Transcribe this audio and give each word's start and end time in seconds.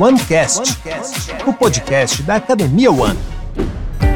OneCast, 0.00 0.78
o 1.46 1.52
podcast 1.52 2.22
da 2.22 2.36
Academia 2.36 2.90
One. 2.90 3.18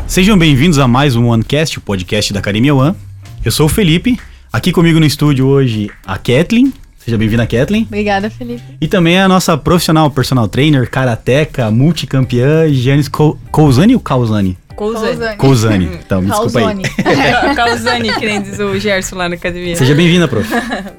Sejam 0.07 0.37
bem-vindos 0.37 0.79
a 0.79 0.89
mais 0.89 1.15
um 1.15 1.27
OneCast, 1.29 1.79
o 1.79 1.81
podcast 1.81 2.33
da 2.33 2.41
Academia 2.41 2.75
One. 2.75 2.97
Eu 3.45 3.53
sou 3.53 3.67
o 3.67 3.69
Felipe, 3.69 4.19
aqui 4.53 4.73
comigo 4.73 4.99
no 4.99 5.07
estúdio 5.07 5.47
hoje 5.47 5.91
a 6.05 6.17
Kathleen. 6.17 6.73
Seja 6.99 7.17
bem-vinda, 7.19 7.47
Kathleen. 7.47 7.85
Obrigada, 7.85 8.31
Felipe. 8.31 8.63
E 8.81 8.89
também 8.89 9.21
a 9.21 9.29
nossa 9.29 9.57
profissional 9.57 10.11
personal 10.11 10.49
trainer, 10.49 10.89
karateca, 10.91 11.71
multicampeã, 11.71 12.69
Giannis 12.69 13.09
Cousani 13.09 13.95
ou 13.95 14.01
Causani? 14.01 14.59
Cousani. 14.75 15.37
Cousani. 15.37 15.87
Então, 16.05 16.23
me 16.23 16.29
desculpa 16.31 16.69
aí. 16.69 16.83
Causani, 17.55 18.13
que 18.15 18.27
nem 18.27 18.43
diz 18.43 18.59
o 18.59 18.79
Gerson 18.79 19.17
lá 19.17 19.29
na 19.29 19.37
academia. 19.37 19.77
Seja 19.77 19.95
bem-vinda, 19.95 20.27
prof. 20.27 20.49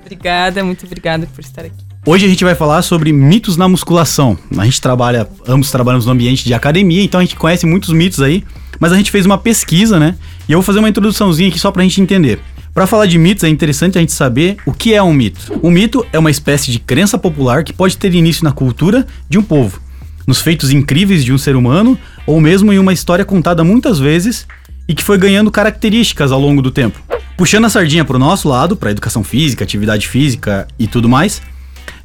obrigada, 0.06 0.64
muito 0.64 0.86
obrigada 0.86 1.28
por 1.34 1.42
estar 1.42 1.66
aqui. 1.66 1.87
Hoje 2.10 2.26
a 2.26 2.30
gente 2.30 2.46
vai 2.46 2.56
falar 2.56 2.84
sobre 2.84 3.12
mitos 3.12 3.58
na 3.58 3.68
musculação. 3.68 4.40
A 4.58 4.64
gente 4.64 4.80
trabalha, 4.80 5.28
ambos 5.46 5.70
trabalhamos 5.70 6.06
no 6.06 6.14
ambiente 6.14 6.46
de 6.46 6.54
academia, 6.54 7.04
então 7.04 7.20
a 7.20 7.24
gente 7.24 7.36
conhece 7.36 7.66
muitos 7.66 7.90
mitos 7.90 8.22
aí, 8.22 8.46
mas 8.80 8.94
a 8.94 8.96
gente 8.96 9.12
fez 9.12 9.26
uma 9.26 9.38
pesquisa, 9.38 10.00
né? 10.00 10.16
E 10.48 10.54
eu 10.54 10.60
vou 10.60 10.64
fazer 10.64 10.80
uma 10.80 10.88
introduçãozinha 10.88 11.50
aqui 11.50 11.60
só 11.60 11.70
pra 11.70 11.84
gente 11.84 12.00
entender. 12.00 12.40
Para 12.74 12.88
falar 12.88 13.08
de 13.08 13.18
mitos, 13.18 13.44
é 13.44 13.50
interessante 13.50 13.98
a 13.98 14.00
gente 14.00 14.14
saber 14.14 14.56
o 14.66 14.72
que 14.72 14.94
é 14.94 15.04
um 15.04 15.12
mito. 15.12 15.60
Um 15.62 15.70
mito 15.70 16.06
é 16.14 16.18
uma 16.18 16.32
espécie 16.32 16.72
de 16.72 16.80
crença 16.80 17.18
popular 17.18 17.66
que 17.66 17.74
pode 17.74 17.98
ter 17.98 18.16
início 18.16 18.46
na 18.46 18.54
cultura 18.54 19.06
de 19.28 19.38
um 19.38 19.44
povo, 19.44 19.82
nos 20.26 20.40
feitos 20.40 20.72
incríveis 20.72 21.26
de 21.26 21.34
um 21.34 21.38
ser 21.38 21.58
humano, 21.58 22.00
ou 22.26 22.40
mesmo 22.40 22.72
em 22.72 22.80
uma 22.80 22.94
história 22.94 23.26
contada 23.26 23.66
muitas 23.66 24.00
vezes 24.00 24.48
e 24.88 24.96
que 24.96 25.04
foi 25.04 25.18
ganhando 25.18 25.52
características 25.52 26.32
ao 26.32 26.40
longo 26.40 26.62
do 26.62 26.72
tempo. 26.72 26.98
Puxando 27.36 27.66
a 27.66 27.70
sardinha 27.70 28.06
pro 28.06 28.18
nosso 28.18 28.48
lado, 28.48 28.78
para 28.78 28.92
educação 28.92 29.26
física, 29.26 29.66
atividade 29.66 30.08
física 30.08 30.66
e 30.80 30.88
tudo 30.88 31.10
mais, 31.10 31.42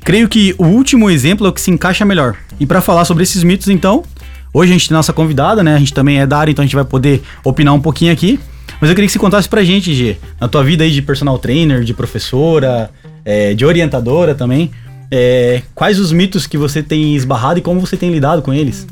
creio 0.05 0.29
que 0.29 0.55
o 0.59 0.65
último 0.65 1.11
exemplo 1.11 1.47
é 1.47 1.51
o 1.51 1.52
que 1.52 1.61
se 1.61 1.70
encaixa 1.70 2.05
melhor. 2.05 2.37
E 2.59 2.66
para 2.66 2.80
falar 2.80 3.04
sobre 3.04 3.23
esses 3.23 3.43
mitos, 3.43 3.68
então, 3.68 4.02
hoje 4.52 4.73
a 4.73 4.74
gente 4.74 4.88
tem 4.88 4.96
nossa 4.96 5.13
convidada, 5.13 5.63
né? 5.63 5.74
A 5.74 5.79
gente 5.79 5.95
também 5.95 6.21
é 6.21 6.27
da 6.27 6.38
área, 6.38 6.51
então 6.51 6.63
a 6.63 6.66
gente 6.66 6.77
vai 6.77 6.85
poder 6.85 7.23
opinar 7.45 7.74
um 7.74 7.80
pouquinho 7.80 8.12
aqui. 8.12 8.38
Mas 8.80 8.90
eu 8.90 8.95
queria 8.95 9.07
que 9.07 9.12
você 9.12 9.18
contasse 9.18 9.49
pra 9.49 9.62
gente, 9.62 9.95
G, 9.95 10.16
na 10.40 10.49
tua 10.49 10.65
vida 10.65 10.85
aí 10.85 10.90
de 10.90 11.02
personal 11.02 11.38
trainer, 11.38 11.85
de 11.85 11.95
professora, 11.95 12.90
é, 13.24 13.54
de 13.54 13.65
orientadora 13.65 14.35
também, 14.35 14.71
é, 15.10 15.62
quais 15.74 15.99
os 16.01 16.10
mitos 16.10 16.46
que 16.46 16.57
você 16.57 16.82
tem 16.82 17.15
esbarrado 17.15 17.59
e 17.59 17.62
como 17.62 17.79
você 17.79 17.96
tem 17.96 18.10
lidado 18.10 18.40
com 18.40 18.52
eles? 18.52 18.87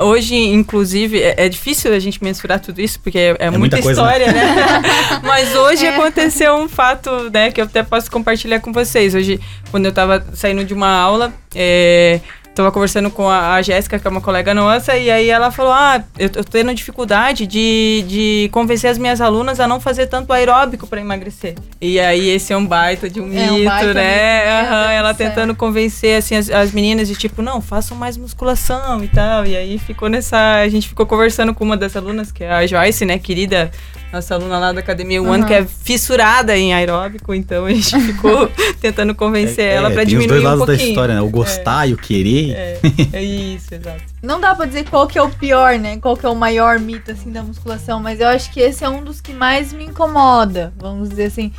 Hoje, 0.00 0.36
inclusive, 0.36 1.20
é, 1.22 1.34
é 1.46 1.48
difícil 1.48 1.92
a 1.92 1.98
gente 1.98 2.22
mensurar 2.22 2.60
tudo 2.60 2.80
isso, 2.80 3.00
porque 3.00 3.18
é, 3.18 3.36
é 3.38 3.50
muita, 3.50 3.58
muita 3.58 3.82
coisa, 3.82 4.00
história, 4.00 4.32
né? 4.32 4.54
Mas 5.22 5.54
hoje 5.54 5.86
É. 5.86 5.90
aconteceu 5.96 6.54
um 6.56 6.68
fato, 6.68 7.30
né, 7.32 7.50
que 7.50 7.60
eu 7.60 7.64
até 7.64 7.82
posso 7.82 8.10
compartilhar 8.10 8.60
com 8.60 8.72
vocês. 8.72 9.14
Hoje, 9.14 9.40
quando 9.70 9.86
eu 9.86 9.92
tava 9.92 10.24
saindo 10.34 10.64
de 10.64 10.74
uma 10.74 10.88
aula, 10.90 11.32
é, 11.54 12.20
tava 12.58 12.72
conversando 12.72 13.10
com 13.10 13.28
a, 13.28 13.54
a 13.54 13.62
Jéssica, 13.62 13.98
que 13.98 14.06
é 14.06 14.10
uma 14.10 14.20
colega 14.20 14.52
nossa, 14.52 14.96
e 14.96 15.10
aí 15.10 15.30
ela 15.30 15.50
falou: 15.50 15.72
Ah, 15.72 16.02
eu 16.18 16.28
tô 16.28 16.42
tendo 16.44 16.74
dificuldade 16.74 17.46
de, 17.46 18.04
de 18.06 18.48
convencer 18.52 18.90
as 18.90 18.98
minhas 18.98 19.20
alunas 19.20 19.60
a 19.60 19.66
não 19.66 19.80
fazer 19.80 20.06
tanto 20.06 20.32
aeróbico 20.32 20.86
para 20.86 21.00
emagrecer. 21.00 21.54
E 21.80 22.00
aí, 22.00 22.28
esse 22.30 22.52
é 22.52 22.56
um 22.56 22.66
baita 22.66 23.08
de 23.08 23.20
um 23.20 23.32
É 23.32 23.50
um 23.50 23.54
mito, 23.54 23.64
baita 23.64 23.94
né? 23.94 24.44
mito, 24.44 24.70
Deus 24.70 24.88
ela 24.98 25.14
tentando 25.14 25.54
convencer 25.54 26.18
assim 26.18 26.34
as, 26.34 26.50
as 26.50 26.72
meninas 26.72 27.08
de 27.08 27.14
tipo, 27.14 27.42
não, 27.42 27.60
façam 27.60 27.96
mais 27.96 28.16
musculação 28.16 29.02
e 29.04 29.08
tal. 29.08 29.46
E 29.46 29.56
aí 29.56 29.78
ficou 29.78 30.08
nessa, 30.08 30.56
a 30.56 30.68
gente 30.68 30.88
ficou 30.88 31.06
conversando 31.06 31.54
com 31.54 31.64
uma 31.64 31.76
das 31.76 31.96
alunas, 31.96 32.32
que 32.32 32.42
é 32.42 32.50
a 32.50 32.66
Joyce, 32.66 33.04
né, 33.04 33.18
querida, 33.18 33.70
nossa 34.12 34.34
aluna 34.34 34.58
lá 34.58 34.72
da 34.72 34.80
Academia 34.80 35.22
One, 35.22 35.40
Aham. 35.40 35.46
que 35.46 35.54
é 35.54 35.64
fissurada 35.66 36.56
em 36.56 36.72
aeróbico, 36.72 37.34
então 37.34 37.66
a 37.66 37.70
gente 37.70 37.98
ficou 38.00 38.50
tentando 38.80 39.14
convencer 39.14 39.64
ela 39.66 39.90
pra 39.90 40.02
É, 40.02 40.04
os 40.04 40.08
diminuir 40.08 40.28
dois 40.28 40.42
lados 40.42 40.62
um 40.62 40.66
da 40.66 40.74
história, 40.74 41.14
né? 41.14 41.20
O 41.20 41.28
gostar 41.28 41.88
e 41.88 41.92
o 41.92 41.96
querer. 41.96 42.47
É, 42.52 42.80
é 43.12 43.22
isso, 43.22 43.74
exato. 43.74 44.02
Não 44.22 44.40
dá 44.40 44.54
pra 44.54 44.66
dizer 44.66 44.88
qual 44.88 45.06
que 45.06 45.18
é 45.18 45.22
o 45.22 45.30
pior, 45.30 45.78
né? 45.78 45.98
Qual 45.98 46.16
que 46.16 46.26
é 46.26 46.28
o 46.28 46.34
maior 46.34 46.78
mito, 46.78 47.10
assim, 47.10 47.30
da 47.30 47.42
musculação. 47.42 48.00
Mas 48.00 48.20
eu 48.20 48.28
acho 48.28 48.52
que 48.52 48.60
esse 48.60 48.84
é 48.84 48.88
um 48.88 49.02
dos 49.02 49.20
que 49.20 49.32
mais 49.32 49.72
me 49.72 49.84
incomoda, 49.84 50.72
vamos 50.76 51.08
dizer 51.08 51.26
assim. 51.26 51.52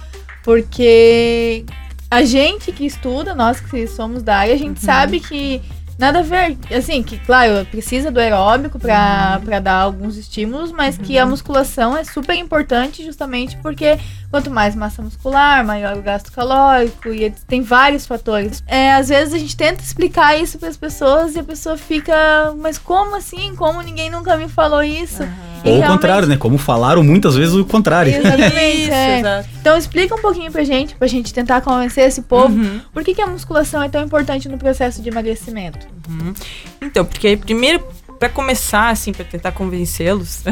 Porque 0.43 1.65
a 2.09 2.23
gente 2.23 2.71
que 2.71 2.85
estuda, 2.85 3.35
nós 3.35 3.59
que 3.59 3.85
somos 3.87 4.23
da 4.23 4.37
área, 4.37 4.55
a 4.55 4.57
gente 4.57 4.79
sabe 4.79 5.19
que 5.19 5.61
nada 5.99 6.19
a 6.19 6.23
ver. 6.23 6.57
Assim, 6.75 7.03
que, 7.03 7.19
claro, 7.19 7.65
precisa 7.65 8.09
do 8.09 8.19
aeróbico 8.19 8.79
pra, 8.79 9.39
pra 9.43 9.59
dar 9.59 9.81
alguns 9.81 10.17
estímulos, 10.17 10.71
mas 10.71 10.97
que 10.97 11.19
a 11.19 11.25
musculação 11.25 11.95
é 11.95 12.03
super 12.03 12.35
importante 12.35 13.05
justamente 13.05 13.57
porque 13.57 13.99
quanto 14.31 14.49
mais 14.49 14.75
massa 14.75 15.01
muscular, 15.01 15.65
maior 15.65 15.97
o 15.97 16.01
gasto 16.01 16.31
calórico, 16.31 17.09
e 17.09 17.29
tem 17.47 17.61
vários 17.61 18.05
fatores. 18.05 18.63
É, 18.67 18.93
às 18.93 19.09
vezes 19.09 19.33
a 19.33 19.37
gente 19.37 19.57
tenta 19.57 19.81
explicar 19.83 20.39
isso 20.39 20.57
para 20.57 20.69
as 20.69 20.77
pessoas 20.77 21.35
e 21.35 21.39
a 21.39 21.43
pessoa 21.43 21.77
fica, 21.77 22.53
mas 22.57 22.77
como 22.77 23.15
assim? 23.15 23.55
Como 23.55 23.81
ninguém 23.81 24.09
nunca 24.09 24.37
me 24.37 24.47
falou 24.47 24.83
isso? 24.83 25.23
E 25.23 25.48
Ou 25.63 25.79
o 25.79 25.87
contrário, 25.87 26.27
né? 26.27 26.37
Como 26.37 26.57
falaram 26.57 27.03
muitas 27.03 27.35
vezes 27.35 27.55
o 27.55 27.65
contrário. 27.65 28.13
Exatamente. 28.13 28.55
Isso, 28.83 28.91
é. 28.91 29.19
exato. 29.19 29.49
Então 29.59 29.77
explica 29.77 30.15
um 30.15 30.21
pouquinho 30.21 30.51
pra 30.51 30.63
gente, 30.63 30.95
pra 30.95 31.07
gente 31.07 31.33
tentar 31.33 31.61
convencer 31.61 32.07
esse 32.07 32.21
povo. 32.21 32.55
Uhum. 32.55 32.81
Por 32.93 33.03
que, 33.03 33.13
que 33.13 33.21
a 33.21 33.27
musculação 33.27 33.81
é 33.81 33.89
tão 33.89 34.03
importante 34.03 34.47
no 34.47 34.57
processo 34.57 35.01
de 35.01 35.09
emagrecimento? 35.09 35.87
Uhum. 36.07 36.33
Então, 36.81 37.05
porque 37.05 37.37
primeiro, 37.37 37.83
para 38.19 38.29
começar, 38.29 38.89
assim, 38.89 39.13
para 39.13 39.25
tentar 39.25 39.51
convencê-los, 39.53 40.43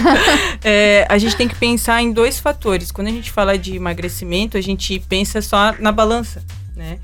é, 0.64 1.06
a 1.08 1.18
gente 1.18 1.36
tem 1.36 1.46
que 1.46 1.54
pensar 1.54 2.02
em 2.02 2.12
dois 2.12 2.40
fatores. 2.40 2.90
Quando 2.90 3.08
a 3.08 3.12
gente 3.12 3.30
fala 3.30 3.58
de 3.58 3.76
emagrecimento, 3.76 4.56
a 4.56 4.60
gente 4.60 4.98
pensa 5.08 5.42
só 5.42 5.74
na 5.78 5.92
balança, 5.92 6.42
né? 6.74 6.98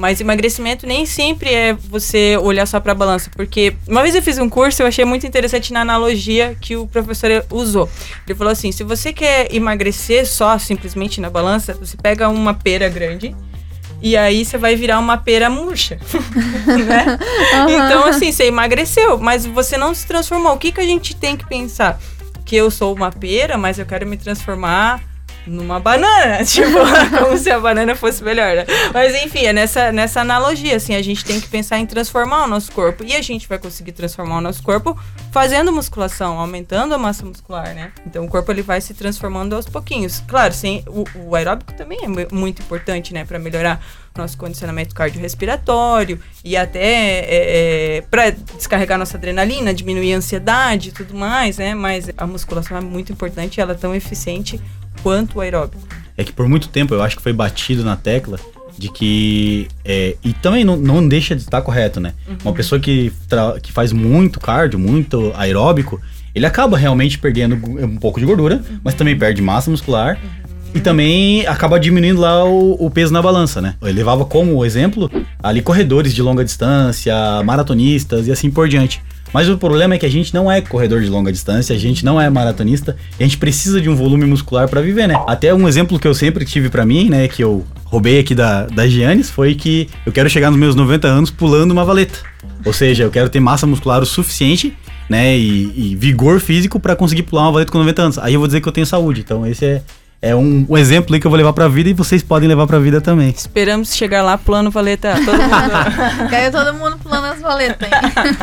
Mas 0.00 0.18
emagrecimento 0.18 0.86
nem 0.86 1.04
sempre 1.04 1.52
é 1.52 1.74
você 1.74 2.34
olhar 2.38 2.64
só 2.64 2.80
para 2.80 2.92
a 2.92 2.94
balança, 2.94 3.30
porque 3.36 3.76
uma 3.86 4.00
vez 4.00 4.14
eu 4.14 4.22
fiz 4.22 4.38
um 4.38 4.48
curso, 4.48 4.82
eu 4.82 4.86
achei 4.86 5.04
muito 5.04 5.26
interessante 5.26 5.74
na 5.74 5.82
analogia 5.82 6.56
que 6.58 6.74
o 6.74 6.86
professor 6.86 7.44
usou. 7.50 7.86
Ele 8.26 8.34
falou 8.34 8.50
assim: 8.50 8.72
se 8.72 8.82
você 8.82 9.12
quer 9.12 9.54
emagrecer 9.54 10.26
só 10.26 10.58
simplesmente 10.58 11.20
na 11.20 11.28
balança, 11.28 11.74
você 11.74 11.98
pega 11.98 12.30
uma 12.30 12.54
pera 12.54 12.88
grande 12.88 13.36
e 14.00 14.16
aí 14.16 14.42
você 14.42 14.56
vai 14.56 14.74
virar 14.74 14.98
uma 14.98 15.18
pera 15.18 15.50
murcha, 15.50 15.98
né? 16.86 17.18
Então, 17.68 18.06
assim, 18.06 18.32
você 18.32 18.44
emagreceu, 18.44 19.18
mas 19.18 19.44
você 19.44 19.76
não 19.76 19.94
se 19.94 20.06
transformou. 20.06 20.54
O 20.54 20.58
que, 20.58 20.72
que 20.72 20.80
a 20.80 20.86
gente 20.86 21.14
tem 21.14 21.36
que 21.36 21.46
pensar? 21.46 22.00
Que 22.46 22.56
eu 22.56 22.70
sou 22.70 22.94
uma 22.94 23.12
pera, 23.12 23.58
mas 23.58 23.78
eu 23.78 23.84
quero 23.84 24.06
me 24.06 24.16
transformar 24.16 25.09
numa 25.46 25.78
banana. 25.80 26.44
Tipo, 26.50 26.78
como 27.18 27.36
se 27.38 27.50
a 27.50 27.58
banana 27.58 27.94
fosse 27.94 28.22
melhor, 28.22 28.56
né? 28.56 28.66
Mas 28.92 29.14
enfim, 29.22 29.44
é 29.46 29.52
nessa, 29.52 29.92
nessa 29.92 30.20
analogia, 30.20 30.76
assim, 30.76 30.94
a 30.94 31.02
gente 31.02 31.24
tem 31.24 31.40
que 31.40 31.48
pensar 31.48 31.78
em 31.78 31.86
transformar 31.86 32.44
o 32.44 32.46
nosso 32.46 32.72
corpo. 32.72 33.04
E 33.04 33.14
a 33.14 33.22
gente 33.22 33.48
vai 33.48 33.58
conseguir 33.58 33.92
transformar 33.92 34.38
o 34.38 34.40
nosso 34.40 34.62
corpo 34.62 34.98
fazendo 35.32 35.72
musculação, 35.72 36.38
aumentando 36.38 36.94
a 36.94 36.98
massa 36.98 37.24
muscular, 37.24 37.74
né? 37.74 37.92
Então 38.06 38.24
o 38.24 38.28
corpo 38.28 38.50
ele 38.52 38.62
vai 38.62 38.80
se 38.80 38.94
transformando 38.94 39.54
aos 39.54 39.66
pouquinhos. 39.66 40.22
Claro, 40.26 40.52
sim, 40.52 40.82
o, 40.86 41.04
o 41.28 41.34
aeróbico 41.34 41.72
também 41.74 41.98
é 42.02 42.08
mu- 42.08 42.28
muito 42.32 42.62
importante, 42.62 43.12
né? 43.14 43.24
Pra 43.24 43.38
melhorar 43.38 43.80
nosso 44.16 44.36
condicionamento 44.36 44.92
cardiorrespiratório 44.94 46.20
e 46.44 46.56
até 46.56 46.80
é, 46.80 47.26
é, 47.98 48.00
para 48.10 48.30
descarregar 48.30 48.98
nossa 48.98 49.16
adrenalina, 49.16 49.72
diminuir 49.72 50.14
a 50.14 50.16
ansiedade 50.16 50.88
e 50.88 50.92
tudo 50.92 51.14
mais, 51.14 51.58
né? 51.58 51.74
Mas 51.74 52.10
a 52.16 52.26
musculação 52.26 52.76
é 52.76 52.80
muito 52.80 53.12
importante 53.12 53.60
ela 53.60 53.72
é 53.72 53.76
tão 53.76 53.94
eficiente 53.94 54.60
quanto 55.02 55.38
o 55.38 55.40
aeróbico. 55.40 55.82
É 56.16 56.24
que 56.24 56.32
por 56.32 56.48
muito 56.48 56.68
tempo 56.68 56.94
eu 56.94 57.02
acho 57.02 57.16
que 57.16 57.22
foi 57.22 57.32
batido 57.32 57.84
na 57.84 57.96
tecla 57.96 58.38
de 58.76 58.90
que. 58.90 59.68
é, 59.84 60.16
e 60.24 60.32
também 60.32 60.64
não, 60.64 60.76
não 60.76 61.06
deixa 61.06 61.36
de 61.36 61.42
estar 61.42 61.60
correto, 61.62 62.00
né? 62.00 62.14
Uma 62.42 62.54
pessoa 62.54 62.80
que, 62.80 63.12
que 63.62 63.72
faz 63.72 63.92
muito 63.92 64.40
cardio, 64.40 64.78
muito 64.78 65.32
aeróbico, 65.36 66.00
ele 66.34 66.46
acaba 66.46 66.78
realmente 66.78 67.18
perdendo 67.18 67.54
um 67.54 67.96
pouco 67.96 68.18
de 68.18 68.26
gordura, 68.26 68.62
mas 68.82 68.94
também 68.94 69.16
perde 69.18 69.42
massa 69.42 69.70
muscular. 69.70 70.18
E 70.74 70.80
também 70.80 71.46
acaba 71.46 71.80
diminuindo 71.80 72.20
lá 72.20 72.44
o, 72.44 72.76
o 72.78 72.90
peso 72.90 73.12
na 73.12 73.20
balança, 73.20 73.60
né? 73.60 73.74
Ele 73.82 73.92
levava 73.92 74.24
como 74.24 74.64
exemplo 74.64 75.10
ali 75.42 75.60
corredores 75.60 76.14
de 76.14 76.22
longa 76.22 76.44
distância, 76.44 77.14
maratonistas 77.44 78.28
e 78.28 78.32
assim 78.32 78.50
por 78.50 78.68
diante. 78.68 79.02
Mas 79.32 79.48
o 79.48 79.56
problema 79.56 79.94
é 79.94 79.98
que 79.98 80.06
a 80.06 80.10
gente 80.10 80.34
não 80.34 80.50
é 80.50 80.60
corredor 80.60 81.00
de 81.00 81.08
longa 81.08 81.30
distância, 81.30 81.74
a 81.74 81.78
gente 81.78 82.04
não 82.04 82.20
é 82.20 82.28
maratonista, 82.28 82.96
a 83.18 83.22
gente 83.22 83.38
precisa 83.38 83.80
de 83.80 83.88
um 83.88 83.94
volume 83.94 84.24
muscular 84.24 84.68
pra 84.68 84.80
viver, 84.80 85.06
né? 85.06 85.14
Até 85.26 85.54
um 85.54 85.68
exemplo 85.68 85.98
que 85.98 86.06
eu 86.06 86.14
sempre 86.14 86.44
tive 86.44 86.68
pra 86.68 86.84
mim, 86.84 87.08
né, 87.08 87.28
que 87.28 87.42
eu 87.42 87.64
roubei 87.84 88.18
aqui 88.18 88.34
da, 88.34 88.66
da 88.66 88.86
Giannis, 88.88 89.30
foi 89.30 89.54
que 89.54 89.88
eu 90.04 90.12
quero 90.12 90.28
chegar 90.28 90.50
nos 90.50 90.58
meus 90.58 90.74
90 90.74 91.06
anos 91.06 91.30
pulando 91.30 91.70
uma 91.70 91.84
valeta. 91.84 92.18
Ou 92.64 92.72
seja, 92.72 93.04
eu 93.04 93.10
quero 93.10 93.28
ter 93.28 93.40
massa 93.40 93.66
muscular 93.66 94.02
o 94.02 94.06
suficiente, 94.06 94.76
né, 95.08 95.36
e, 95.36 95.92
e 95.92 95.96
vigor 95.96 96.40
físico 96.40 96.78
pra 96.78 96.96
conseguir 96.96 97.22
pular 97.22 97.42
uma 97.42 97.52
valeta 97.52 97.70
com 97.70 97.78
90 97.78 98.02
anos. 98.02 98.18
Aí 98.18 98.34
eu 98.34 98.40
vou 98.40 98.46
dizer 98.46 98.60
que 98.60 98.68
eu 98.68 98.72
tenho 98.72 98.86
saúde. 98.86 99.20
Então 99.20 99.46
esse 99.46 99.64
é, 99.64 99.82
é 100.22 100.34
um, 100.36 100.66
um 100.68 100.76
exemplo 100.76 101.14
aí 101.14 101.20
que 101.20 101.26
eu 101.26 101.30
vou 101.30 101.38
levar 101.38 101.52
pra 101.52 101.66
vida 101.68 101.88
e 101.88 101.92
vocês 101.94 102.22
podem 102.22 102.48
levar 102.48 102.66
pra 102.66 102.78
vida 102.78 103.00
também. 103.00 103.30
Esperamos 103.30 103.94
chegar 103.94 104.22
lá 104.22 104.36
pulando 104.36 104.70
valeta 104.70 105.14
todo 105.24 105.38
mundo. 105.42 106.28
Caiu 106.30 106.50
todo 106.52 106.74
mundo 106.74 106.98
pulando 106.98 107.24
as 107.26 107.40
valetas. 107.40 107.88
hein? 107.90 108.36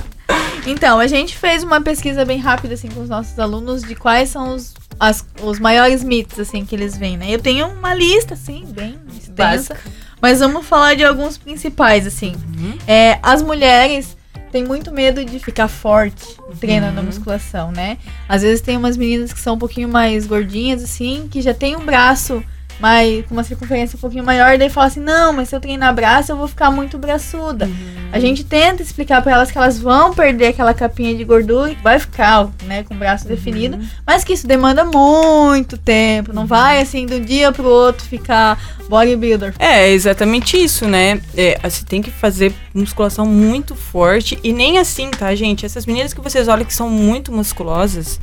então, 0.65 0.99
a 0.99 1.07
gente 1.07 1.37
fez 1.37 1.63
uma 1.63 1.79
pesquisa 1.81 2.25
bem 2.25 2.39
rápida 2.39 2.73
assim 2.73 2.87
com 2.89 3.01
os 3.01 3.09
nossos 3.09 3.37
alunos 3.39 3.83
de 3.83 3.95
quais 3.95 4.29
são 4.29 4.55
os, 4.55 4.73
as- 4.99 5.25
os 5.43 5.59
maiores 5.59 6.03
mitos 6.03 6.39
assim 6.39 6.65
que 6.65 6.75
eles 6.75 6.97
veem, 6.97 7.17
né? 7.17 7.27
Eu 7.29 7.39
tenho 7.39 7.67
uma 7.67 7.93
lista 7.93 8.33
assim 8.33 8.65
bem 8.69 8.97
extensa, 9.15 9.33
Básica. 9.35 9.77
mas 10.21 10.39
vamos 10.39 10.65
falar 10.65 10.95
de 10.95 11.03
alguns 11.05 11.37
principais 11.37 12.07
assim. 12.07 12.35
Uhum. 12.57 12.73
É, 12.87 13.19
as 13.21 13.41
mulheres 13.41 14.17
tem 14.51 14.63
muito 14.63 14.91
medo 14.91 15.23
de 15.23 15.39
ficar 15.39 15.67
forte 15.67 16.37
treinando 16.59 16.99
a 16.99 17.03
musculação, 17.03 17.71
né? 17.71 17.97
Às 18.27 18.41
vezes 18.41 18.61
tem 18.61 18.77
umas 18.77 18.97
meninas 18.97 19.33
que 19.33 19.39
são 19.39 19.55
um 19.55 19.59
pouquinho 19.59 19.89
mais 19.89 20.25
gordinhas, 20.25 20.83
assim, 20.83 21.27
que 21.29 21.41
já 21.41 21.53
tem 21.53 21.75
um 21.75 21.85
braço 21.85 22.43
mais, 22.79 23.25
com 23.25 23.33
uma 23.33 23.43
circunferência 23.43 23.97
um 23.97 23.99
pouquinho 23.99 24.23
maior, 24.23 24.57
daí 24.57 24.69
fala 24.69 24.87
assim, 24.87 24.99
não, 24.99 25.33
mas 25.33 25.49
se 25.49 25.55
eu 25.55 25.59
treinar 25.59 25.93
braço, 25.93 26.31
eu 26.31 26.37
vou 26.37 26.47
ficar 26.47 26.69
muito 26.71 26.97
braçuda. 26.97 27.69
A 28.11 28.19
gente 28.19 28.43
tenta 28.43 28.81
explicar 28.81 29.21
para 29.21 29.33
elas 29.33 29.51
que 29.51 29.57
elas 29.57 29.79
vão 29.79 30.13
perder 30.13 30.47
aquela 30.47 30.73
capinha 30.73 31.15
de 31.15 31.23
gordura, 31.23 31.73
que 31.73 31.83
vai 31.83 31.99
ficar, 31.99 32.49
né, 32.65 32.83
com 32.83 32.93
o 32.93 32.97
braço 32.97 33.27
definido, 33.27 33.79
mas 34.05 34.23
que 34.23 34.33
isso 34.33 34.47
demanda 34.47 34.85
muito 34.85 35.77
tempo, 35.77 36.33
não 36.33 36.45
vai 36.45 36.81
assim 36.81 37.05
de 37.05 37.15
um 37.15 37.21
dia 37.21 37.51
pro 37.51 37.67
outro 37.67 38.05
ficar 38.05 38.57
bodybuilder. 38.87 39.53
É, 39.59 39.89
exatamente 39.89 40.57
isso, 40.57 40.85
né? 40.87 41.19
É, 41.35 41.59
você 41.63 41.83
tem 41.83 42.01
que 42.01 42.11
fazer 42.11 42.53
musculação 42.73 43.25
muito 43.25 43.75
forte 43.75 44.39
e 44.43 44.53
nem 44.53 44.77
assim, 44.77 45.09
tá, 45.11 45.33
gente? 45.35 45.65
Essas 45.65 45.85
meninas 45.85 46.13
que 46.13 46.21
vocês 46.21 46.47
olham 46.47 46.65
que 46.65 46.73
são 46.73 46.89
muito 46.89 47.31
musculosas, 47.31 48.19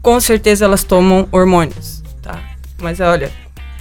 com 0.00 0.20
certeza 0.20 0.64
elas 0.64 0.84
tomam 0.84 1.28
hormônios, 1.32 2.02
tá? 2.22 2.40
Mas 2.80 3.00
olha, 3.00 3.32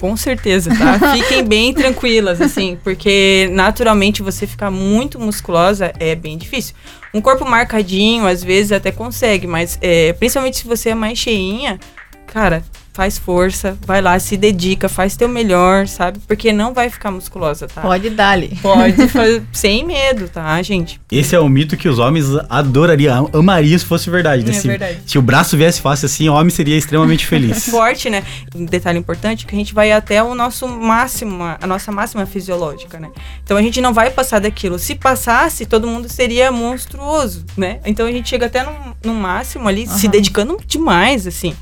com 0.04 0.18
certeza, 0.18 0.70
tá? 0.78 1.00
Fiquem 1.16 1.46
bem 1.46 1.74
tranquilas, 1.74 2.42
assim, 2.42 2.78
porque 2.84 3.50
naturalmente 3.54 4.22
você 4.22 4.46
ficar 4.46 4.70
muito 4.70 5.18
musculosa 5.18 5.94
é 5.98 6.14
bem 6.14 6.38
difícil. 6.38 6.76
Um 7.14 7.22
corpo 7.22 7.46
marcadinho, 7.46 8.28
às 8.28 8.44
vezes 8.44 8.74
até 8.74 8.92
consegue, 8.92 9.48
mas 9.48 9.80
é, 9.82 10.12
principalmente 10.12 10.58
se 10.58 10.68
você 10.68 10.90
é 10.90 10.94
mais 10.94 11.18
cheinha, 11.18 11.80
cara, 12.28 12.66
faz 12.94 13.18
força, 13.18 13.76
vai 13.86 14.02
lá, 14.02 14.18
se 14.20 14.38
dedica, 14.38 14.88
faz 14.88 15.18
teu 15.18 15.28
melhor, 15.28 15.88
sabe? 15.88 16.20
Porque 16.28 16.54
não 16.54 16.74
vai 16.74 16.90
ficar 16.90 17.10
musculosa, 17.10 17.68
tá? 17.68 17.82
Pode 17.82 18.12
dar 18.12 18.30
ali. 18.30 18.58
Pode 18.62 19.08
fazer 19.10 19.44
sem 19.52 19.84
medo, 19.84 20.30
tá, 20.30 20.62
gente? 20.62 21.02
Esse 21.12 21.36
é 21.36 21.40
o 21.40 21.50
mito 21.50 21.76
que 21.76 21.90
os 21.90 21.98
homens 21.98 22.28
adorariam, 22.50 23.30
amariam 23.34 23.78
se 23.78 23.86
fosse 23.86 24.10
verdade. 24.12 24.44
né? 24.44 24.52
É 24.52 24.54
se, 24.54 24.68
verdade. 24.68 25.00
se 25.08 25.18
o 25.18 25.22
braço 25.22 25.58
viesse 25.58 25.82
fácil 25.82 26.06
assim, 26.06 26.30
o 26.30 26.34
homem 26.34 26.52
seria 26.52 26.78
extremamente 26.78 27.26
feliz. 27.26 27.66
Forte, 27.70 28.10
né? 28.10 28.24
Um 28.56 28.66
detalhe 28.66 29.00
importante 29.00 29.46
é 29.46 29.50
que 29.50 29.56
a 29.56 29.58
gente 29.58 29.74
vai 29.74 29.92
até 29.92 30.22
o 30.22 30.36
nosso 30.36 30.68
máximo, 30.68 31.44
a 31.60 31.66
nossa 31.66 31.92
máxima 31.92 32.26
fisiológica, 32.28 33.00
né? 33.00 33.10
Então 33.44 33.58
a 33.58 33.62
gente 33.62 33.82
não 33.82 33.92
vai 33.92 34.12
passar 34.12 34.40
daquilo. 34.40 34.78
Se 34.78 34.94
passasse, 34.94 35.66
todo 35.66 35.88
mundo 35.88 36.08
seria 36.08 36.52
monstruoso, 36.52 37.44
né? 37.58 37.80
Então 37.86 38.06
a 38.06 38.12
gente 38.12 38.30
chega 38.30 38.46
até 38.46 38.64
no, 38.64 38.96
no 39.04 39.14
máximo 39.16 39.68
ali, 39.68 39.88
se 39.88 40.06
Aham. 40.06 40.12
dedicando 40.12 40.58
demais, 40.68 41.26
assim. 41.26 41.56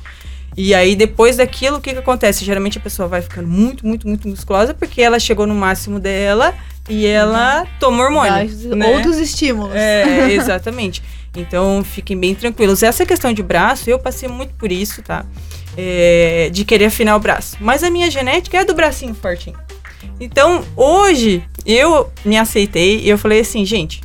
E 0.56 0.74
aí, 0.74 0.94
depois 0.94 1.36
daquilo, 1.36 1.78
o 1.78 1.80
que, 1.80 1.92
que 1.92 1.98
acontece? 1.98 2.44
Geralmente 2.44 2.78
a 2.78 2.80
pessoa 2.80 3.08
vai 3.08 3.22
ficando 3.22 3.48
muito, 3.48 3.86
muito, 3.86 4.06
muito 4.06 4.28
musculosa 4.28 4.74
porque 4.74 5.00
ela 5.00 5.18
chegou 5.18 5.46
no 5.46 5.54
máximo 5.54 5.98
dela 5.98 6.54
e 6.88 7.06
ela 7.06 7.66
toma 7.80 8.04
hormônio. 8.04 8.76
Né? 8.76 8.94
Outros 8.94 9.16
estímulos. 9.18 9.74
É, 9.74 10.32
exatamente. 10.32 11.02
Então, 11.34 11.82
fiquem 11.82 12.18
bem 12.18 12.34
tranquilos. 12.34 12.82
Essa 12.82 13.06
questão 13.06 13.32
de 13.32 13.42
braço, 13.42 13.88
eu 13.88 13.98
passei 13.98 14.28
muito 14.28 14.52
por 14.54 14.70
isso, 14.70 15.02
tá? 15.02 15.24
É, 15.76 16.50
de 16.52 16.64
querer 16.64 16.86
afinar 16.86 17.16
o 17.16 17.20
braço. 17.20 17.56
Mas 17.58 17.82
a 17.82 17.90
minha 17.90 18.10
genética 18.10 18.58
é 18.58 18.64
do 18.64 18.74
bracinho 18.74 19.14
fortinho. 19.14 19.56
Então, 20.20 20.62
hoje, 20.76 21.42
eu 21.64 22.10
me 22.24 22.36
aceitei 22.36 23.00
e 23.00 23.08
eu 23.08 23.16
falei 23.16 23.40
assim, 23.40 23.64
gente, 23.64 24.02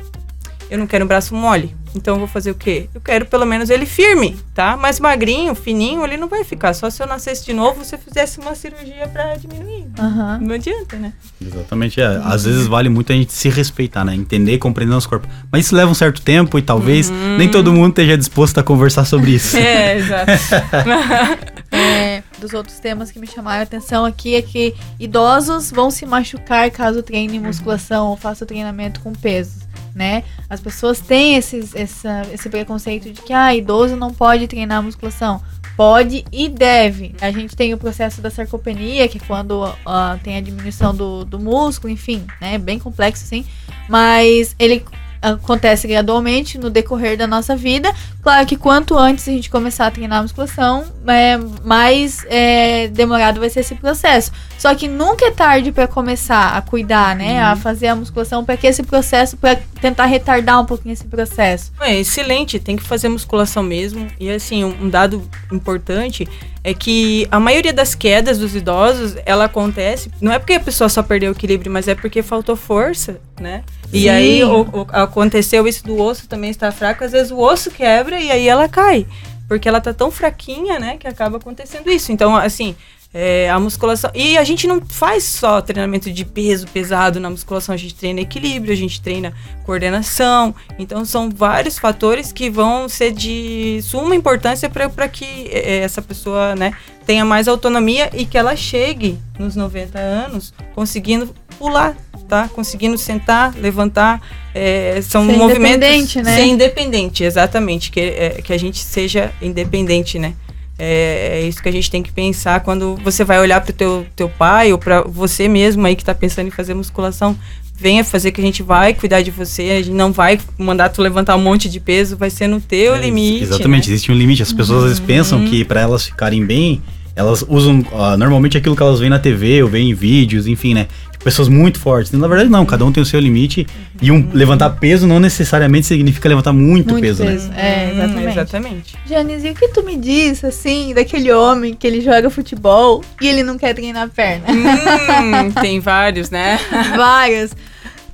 eu 0.70 0.78
não 0.78 0.86
quero 0.86 1.04
um 1.04 1.08
braço 1.08 1.34
mole. 1.34 1.74
Então, 1.98 2.14
eu 2.14 2.18
vou 2.20 2.28
fazer 2.28 2.50
o 2.52 2.54
quê? 2.54 2.88
Eu 2.94 3.00
quero 3.00 3.26
pelo 3.26 3.44
menos 3.44 3.68
ele 3.70 3.84
firme, 3.84 4.36
tá? 4.54 4.76
Mas 4.76 5.00
magrinho, 5.00 5.54
fininho, 5.54 6.04
ele 6.04 6.16
não 6.16 6.28
vai 6.28 6.44
ficar. 6.44 6.72
Só 6.72 6.88
se 6.88 7.02
eu 7.02 7.06
nascesse 7.06 7.44
de 7.44 7.52
novo, 7.52 7.84
você 7.84 7.98
fizesse 7.98 8.38
uma 8.38 8.54
cirurgia 8.54 9.08
pra 9.08 9.34
diminuir. 9.34 9.86
Aham. 9.98 10.38
Não 10.40 10.54
adianta, 10.54 10.96
né? 10.96 11.12
Exatamente. 11.44 12.00
É. 12.00 12.20
Às 12.24 12.44
vezes 12.44 12.66
vale 12.66 12.88
muito 12.88 13.12
a 13.12 13.16
gente 13.16 13.32
se 13.32 13.48
respeitar, 13.48 14.04
né? 14.04 14.14
Entender 14.14 14.54
e 14.54 14.58
compreender 14.58 14.94
nosso 14.94 15.08
corpo. 15.08 15.28
Mas 15.50 15.66
isso 15.66 15.74
leva 15.74 15.90
um 15.90 15.94
certo 15.94 16.22
tempo 16.22 16.58
e 16.58 16.62
talvez 16.62 17.10
nem 17.36 17.50
todo 17.50 17.72
mundo 17.72 17.90
esteja 17.90 18.16
disposto 18.16 18.58
a 18.58 18.62
conversar 18.62 19.04
sobre 19.04 19.32
isso. 19.32 19.56
É, 19.68 19.96
exato. 19.96 20.32
É, 21.70 22.22
dos 22.38 22.54
outros 22.54 22.78
temas 22.78 23.10
que 23.10 23.18
me 23.18 23.26
chamaram 23.26 23.60
a 23.60 23.62
atenção 23.62 24.04
aqui 24.06 24.34
é 24.34 24.40
que 24.40 24.74
idosos 24.98 25.70
vão 25.70 25.90
se 25.90 26.06
machucar 26.06 26.70
caso 26.70 27.02
treinem 27.02 27.38
musculação 27.38 28.08
ou 28.08 28.16
façam 28.16 28.46
treinamento 28.46 29.00
com 29.00 29.12
pesos, 29.12 29.67
né? 29.98 30.22
As 30.48 30.60
pessoas 30.60 31.00
têm 31.00 31.34
esses, 31.34 31.74
essa, 31.74 32.22
esse 32.32 32.48
preconceito 32.48 33.10
de 33.10 33.20
que 33.20 33.32
ah, 33.32 33.52
idoso 33.52 33.96
não 33.96 34.14
pode 34.14 34.46
treinar 34.46 34.80
musculação. 34.80 35.42
Pode 35.76 36.24
e 36.32 36.48
deve. 36.48 37.16
A 37.20 37.32
gente 37.32 37.56
tem 37.56 37.74
o 37.74 37.78
processo 37.78 38.20
da 38.20 38.30
sarcopenia, 38.30 39.08
que 39.08 39.18
é 39.18 39.20
quando 39.26 39.64
ah, 39.84 40.16
tem 40.22 40.36
a 40.36 40.40
diminuição 40.40 40.94
do, 40.94 41.24
do 41.24 41.40
músculo, 41.40 41.92
enfim, 41.92 42.24
né? 42.40 42.58
Bem 42.58 42.78
complexo 42.78 43.24
assim. 43.24 43.44
Mas 43.88 44.54
ele 44.56 44.84
acontece 45.20 45.88
gradualmente 45.88 46.58
no 46.58 46.70
decorrer 46.70 47.16
da 47.16 47.26
nossa 47.26 47.56
vida. 47.56 47.92
Claro 48.28 48.46
que 48.46 48.56
quanto 48.58 48.98
antes 48.98 49.26
a 49.26 49.30
gente 49.32 49.48
começar 49.48 49.86
a 49.86 49.90
treinar 49.90 50.18
a 50.18 50.22
musculação, 50.22 50.84
é, 51.06 51.38
mais 51.64 52.26
é, 52.28 52.88
demorado 52.88 53.40
vai 53.40 53.48
ser 53.48 53.60
esse 53.60 53.74
processo. 53.74 54.30
Só 54.58 54.74
que 54.74 54.86
nunca 54.86 55.24
é 55.24 55.30
tarde 55.30 55.72
para 55.72 55.86
começar 55.88 56.54
a 56.54 56.60
cuidar, 56.60 57.16
né? 57.16 57.40
A 57.40 57.56
fazer 57.56 57.86
a 57.86 57.96
musculação 57.96 58.44
para 58.44 58.54
que 58.58 58.66
esse 58.66 58.82
processo, 58.82 59.34
para 59.38 59.56
tentar 59.80 60.04
retardar 60.04 60.60
um 60.60 60.66
pouquinho 60.66 60.92
esse 60.92 61.06
processo. 61.06 61.72
É 61.80 61.96
excelente, 61.98 62.58
tem 62.58 62.76
que 62.76 62.82
fazer 62.82 63.08
musculação 63.08 63.62
mesmo. 63.62 64.06
E 64.20 64.28
assim, 64.30 64.62
um 64.62 64.74
um 64.82 64.90
dado 64.90 65.26
importante 65.50 66.28
é 66.62 66.74
que 66.74 67.26
a 67.30 67.40
maioria 67.40 67.72
das 67.72 67.94
quedas 67.94 68.36
dos 68.38 68.54
idosos, 68.54 69.16
ela 69.24 69.44
acontece, 69.46 70.10
não 70.20 70.32
é 70.32 70.38
porque 70.38 70.52
a 70.52 70.60
pessoa 70.60 70.88
só 70.88 71.02
perdeu 71.02 71.32
o 71.32 71.34
equilíbrio, 71.34 71.72
mas 71.72 71.88
é 71.88 71.94
porque 71.94 72.22
faltou 72.22 72.56
força, 72.56 73.18
né? 73.40 73.62
E 73.92 74.02
Sim. 74.02 74.08
aí 74.10 74.44
o- 74.44 74.60
o- 74.62 74.86
aconteceu 74.92 75.66
isso 75.66 75.82
do 75.84 75.98
osso 75.98 76.28
também 76.28 76.50
estar 76.50 76.70
fraco, 76.72 77.02
às 77.04 77.12
vezes 77.12 77.30
o 77.32 77.38
osso 77.38 77.70
quebra 77.70 78.17
e 78.18 78.30
aí 78.30 78.48
ela 78.48 78.68
cai. 78.68 79.06
Porque 79.46 79.68
ela 79.68 79.80
tá 79.80 79.94
tão 79.94 80.10
fraquinha, 80.10 80.78
né, 80.78 80.96
que 80.98 81.08
acaba 81.08 81.38
acontecendo 81.38 81.90
isso. 81.90 82.12
Então, 82.12 82.36
assim, 82.36 82.76
é, 83.12 83.48
a 83.48 83.58
musculação. 83.58 84.10
E 84.14 84.36
a 84.36 84.44
gente 84.44 84.66
não 84.66 84.80
faz 84.84 85.24
só 85.24 85.60
treinamento 85.60 86.10
de 86.10 86.24
peso 86.24 86.66
pesado 86.68 87.18
na 87.18 87.30
musculação, 87.30 87.74
a 87.74 87.78
gente 87.78 87.94
treina 87.94 88.20
equilíbrio, 88.20 88.72
a 88.72 88.76
gente 88.76 89.00
treina 89.00 89.32
coordenação. 89.64 90.54
Então, 90.78 91.04
são 91.04 91.30
vários 91.30 91.78
fatores 91.78 92.32
que 92.32 92.50
vão 92.50 92.88
ser 92.88 93.12
de 93.12 93.80
suma 93.82 94.14
importância 94.14 94.68
para 94.68 95.08
que 95.08 95.48
é, 95.50 95.78
essa 95.78 96.02
pessoa, 96.02 96.54
né, 96.54 96.72
tenha 97.06 97.24
mais 97.24 97.48
autonomia 97.48 98.10
e 98.12 98.26
que 98.26 98.36
ela 98.36 98.54
chegue 98.54 99.18
nos 99.38 99.56
90 99.56 99.98
anos 99.98 100.52
conseguindo 100.74 101.34
pular, 101.58 101.96
tá? 102.28 102.48
Conseguindo 102.54 102.96
sentar, 102.98 103.54
levantar. 103.56 104.20
é, 104.54 105.00
são 105.02 105.26
Ser 105.26 105.32
movimentos. 105.36 105.76
independente, 105.76 106.22
né? 106.22 106.36
Ser 106.36 106.44
independente, 106.46 107.24
exatamente. 107.24 107.90
Que, 107.90 108.00
é, 108.00 108.40
que 108.44 108.52
a 108.52 108.58
gente 108.58 108.78
seja 108.78 109.32
independente, 109.42 110.18
né? 110.18 110.34
É, 110.78 111.40
é 111.42 111.48
isso 111.48 111.60
que 111.60 111.68
a 111.68 111.72
gente 111.72 111.90
tem 111.90 112.02
que 112.02 112.12
pensar 112.12 112.60
quando 112.60 112.96
você 113.02 113.24
vai 113.24 113.40
olhar 113.40 113.60
pro 113.60 113.72
teu, 113.72 114.06
teu 114.14 114.28
pai 114.28 114.72
ou 114.72 114.78
para 114.78 115.02
você 115.02 115.48
mesmo 115.48 115.84
aí 115.86 115.96
que 115.96 116.04
tá 116.04 116.14
pensando 116.14 116.46
em 116.46 116.50
fazer 116.52 116.72
musculação. 116.74 117.36
Venha 117.80 118.04
fazer 118.04 118.32
que 118.32 118.40
a 118.40 118.44
gente 118.44 118.62
vai 118.62 118.92
cuidar 118.94 119.22
de 119.22 119.30
você, 119.30 119.62
a 119.70 119.76
gente 119.82 119.90
não 119.90 120.12
vai 120.12 120.38
mandar 120.58 120.88
tu 120.88 121.00
levantar 121.00 121.36
um 121.36 121.40
monte 121.40 121.68
de 121.68 121.78
peso, 121.80 122.16
vai 122.16 122.28
ser 122.30 122.46
no 122.48 122.60
teu 122.60 122.94
É, 122.94 123.00
limite. 123.00 123.42
Exatamente, 123.44 123.88
né? 123.88 123.94
existe 123.94 124.10
um 124.12 124.14
limite. 124.16 124.42
As 124.42 124.52
pessoas 124.52 124.78
às 124.78 124.84
vezes 124.90 125.00
pensam 125.00 125.44
que 125.46 125.64
para 125.64 125.80
elas 125.80 126.04
ficarem 126.06 126.44
bem, 126.44 126.82
elas 127.14 127.44
usam 127.48 127.84
ah, 127.92 128.16
normalmente 128.16 128.56
aquilo 128.58 128.74
que 128.76 128.82
elas 128.82 128.98
veem 129.00 129.10
na 129.10 129.18
TV 129.18 129.62
ou 129.62 129.68
veem 129.68 129.90
em 129.90 129.94
vídeos, 129.94 130.46
enfim, 130.48 130.74
né? 130.74 130.86
Pessoas 131.22 131.48
muito 131.48 131.78
fortes. 131.80 132.12
Na 132.12 132.28
verdade, 132.28 132.48
não, 132.48 132.64
cada 132.64 132.84
um 132.84 132.92
tem 132.92 133.02
o 133.02 133.06
seu 133.06 133.18
limite. 133.20 133.66
E 134.00 134.10
um 134.12 134.30
levantar 134.32 134.70
peso 134.70 135.06
não 135.06 135.18
necessariamente 135.18 135.86
significa 135.86 136.28
levantar 136.28 136.52
muito, 136.52 136.90
Muito 136.92 137.02
peso, 137.02 137.24
né? 137.24 137.32
peso. 137.32 137.50
É, 137.56 137.86
Hum, 137.86 137.90
exatamente. 137.98 138.28
exatamente. 138.28 138.96
Janice, 139.06 139.46
e 139.48 139.50
o 139.50 139.54
que 139.54 139.68
tu 139.68 139.82
me 139.82 139.96
diz, 139.96 140.44
assim, 140.44 140.94
daquele 140.94 141.32
homem 141.32 141.74
que 141.74 141.86
ele 141.86 142.00
joga 142.00 142.30
futebol 142.30 143.02
e 143.20 143.26
ele 143.28 143.42
não 143.42 143.58
quer 143.58 143.74
treinar 143.74 144.04
a 144.04 144.08
perna? 144.08 144.46
Hum, 144.48 145.50
tem 145.60 145.80
vários, 145.80 146.30
né? 146.30 146.58
Várias. 146.96 147.50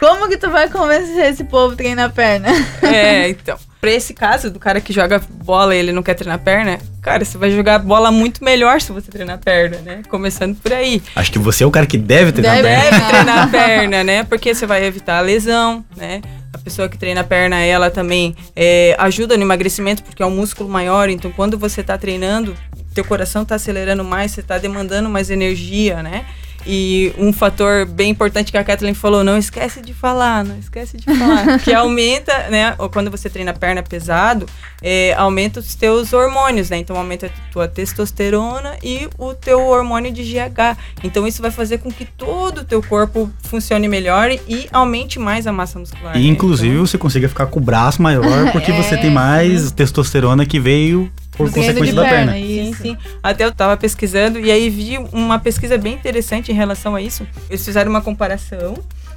Como 0.00 0.28
que 0.28 0.36
tu 0.36 0.50
vai 0.50 0.68
convencer 0.68 1.26
esse 1.30 1.44
povo 1.44 1.74
a 1.74 1.76
treinar 1.76 2.06
a 2.06 2.12
perna? 2.12 2.48
É, 2.82 3.28
então. 3.28 3.56
Pra 3.80 3.90
esse 3.92 4.14
caso 4.14 4.50
do 4.50 4.58
cara 4.58 4.80
que 4.80 4.92
joga 4.92 5.20
bola 5.44 5.74
e 5.74 5.78
ele 5.78 5.92
não 5.92 6.02
quer 6.02 6.14
treinar 6.14 6.38
perna, 6.38 6.78
cara, 7.04 7.22
você 7.22 7.36
vai 7.36 7.50
jogar 7.50 7.78
bola 7.80 8.10
muito 8.10 8.42
melhor 8.42 8.80
se 8.80 8.90
você 8.90 9.10
treinar 9.10 9.38
perna, 9.38 9.76
né? 9.82 10.02
Começando 10.08 10.56
por 10.56 10.72
aí. 10.72 11.02
Acho 11.14 11.30
que 11.30 11.38
você 11.38 11.62
é 11.62 11.66
o 11.66 11.70
cara 11.70 11.86
que 11.86 11.98
deve 11.98 12.32
treinar 12.32 12.62
Deve. 12.62 12.68
perna. 12.68 12.98
Deve 12.98 13.10
treinar 13.10 13.38
a 13.38 13.46
perna, 13.52 14.04
né? 14.04 14.24
Porque 14.24 14.54
você 14.54 14.66
vai 14.66 14.84
evitar 14.86 15.18
a 15.18 15.20
lesão, 15.20 15.84
né? 15.94 16.22
A 16.50 16.56
pessoa 16.56 16.88
que 16.88 16.96
treina 16.96 17.20
a 17.20 17.24
perna, 17.24 17.60
ela 17.60 17.90
também 17.90 18.34
é, 18.56 18.96
ajuda 18.98 19.36
no 19.36 19.42
emagrecimento, 19.42 20.02
porque 20.02 20.22
é 20.22 20.26
um 20.26 20.34
músculo 20.34 20.70
maior. 20.70 21.10
Então, 21.10 21.30
quando 21.30 21.58
você 21.58 21.82
tá 21.82 21.98
treinando, 21.98 22.56
teu 22.94 23.04
coração 23.04 23.44
tá 23.44 23.56
acelerando 23.56 24.02
mais, 24.02 24.32
você 24.32 24.42
tá 24.42 24.56
demandando 24.56 25.10
mais 25.10 25.28
energia, 25.28 26.02
né? 26.02 26.24
E 26.66 27.12
um 27.18 27.32
fator 27.32 27.86
bem 27.86 28.10
importante 28.10 28.50
que 28.50 28.58
a 28.58 28.64
Kathleen 28.64 28.94
falou, 28.94 29.22
não 29.22 29.36
esquece 29.36 29.80
de 29.80 29.92
falar, 29.92 30.44
não 30.44 30.58
esquece 30.58 30.96
de 30.96 31.04
falar. 31.04 31.58
que 31.64 31.72
aumenta, 31.72 32.48
né? 32.48 32.74
Ou 32.78 32.88
quando 32.88 33.10
você 33.10 33.28
treina 33.28 33.52
perna 33.52 33.82
pesado, 33.82 34.46
é, 34.82 35.14
aumenta 35.14 35.60
os 35.60 35.74
teus 35.74 36.12
hormônios, 36.12 36.70
né? 36.70 36.78
Então 36.78 36.96
aumenta 36.96 37.26
a 37.26 37.52
tua 37.52 37.68
testosterona 37.68 38.76
e 38.82 39.08
o 39.18 39.34
teu 39.34 39.66
hormônio 39.66 40.12
de 40.12 40.22
GH. 40.22 40.76
Então 41.02 41.26
isso 41.26 41.42
vai 41.42 41.50
fazer 41.50 41.78
com 41.78 41.90
que 41.90 42.04
todo 42.04 42.58
o 42.58 42.64
teu 42.64 42.82
corpo 42.82 43.30
funcione 43.42 43.88
melhor 43.88 44.30
e 44.30 44.68
aumente 44.72 45.18
mais 45.18 45.46
a 45.46 45.52
massa 45.52 45.78
muscular. 45.78 46.16
E 46.16 46.20
né? 46.20 46.26
inclusive 46.26 46.76
você 46.76 46.96
consiga 46.96 47.28
ficar 47.28 47.46
com 47.46 47.60
o 47.60 47.62
braço 47.62 48.02
maior 48.02 48.50
porque 48.52 48.72
É, 48.72 48.82
você 48.82 48.96
tem 48.96 49.10
mais 49.10 49.70
testosterona 49.70 50.46
que 50.46 50.58
veio 50.58 51.10
por 51.36 51.50
Ganhando 51.50 51.74
consequência 51.74 51.92
de 51.92 51.92
da 51.92 52.08
perna. 52.08 52.32
Sim, 52.32 52.60
Isso. 52.62 52.63
Sim. 52.74 52.96
Até 53.22 53.44
eu 53.44 53.52
tava 53.52 53.76
pesquisando 53.76 54.38
e 54.38 54.50
aí 54.50 54.68
vi 54.70 54.98
uma 55.12 55.38
pesquisa 55.38 55.78
bem 55.78 55.94
interessante 55.94 56.50
em 56.52 56.54
relação 56.54 56.94
a 56.94 57.00
isso. 57.02 57.26
Eles 57.48 57.64
fizeram 57.64 57.90
uma 57.90 58.00
comparação 58.02 58.74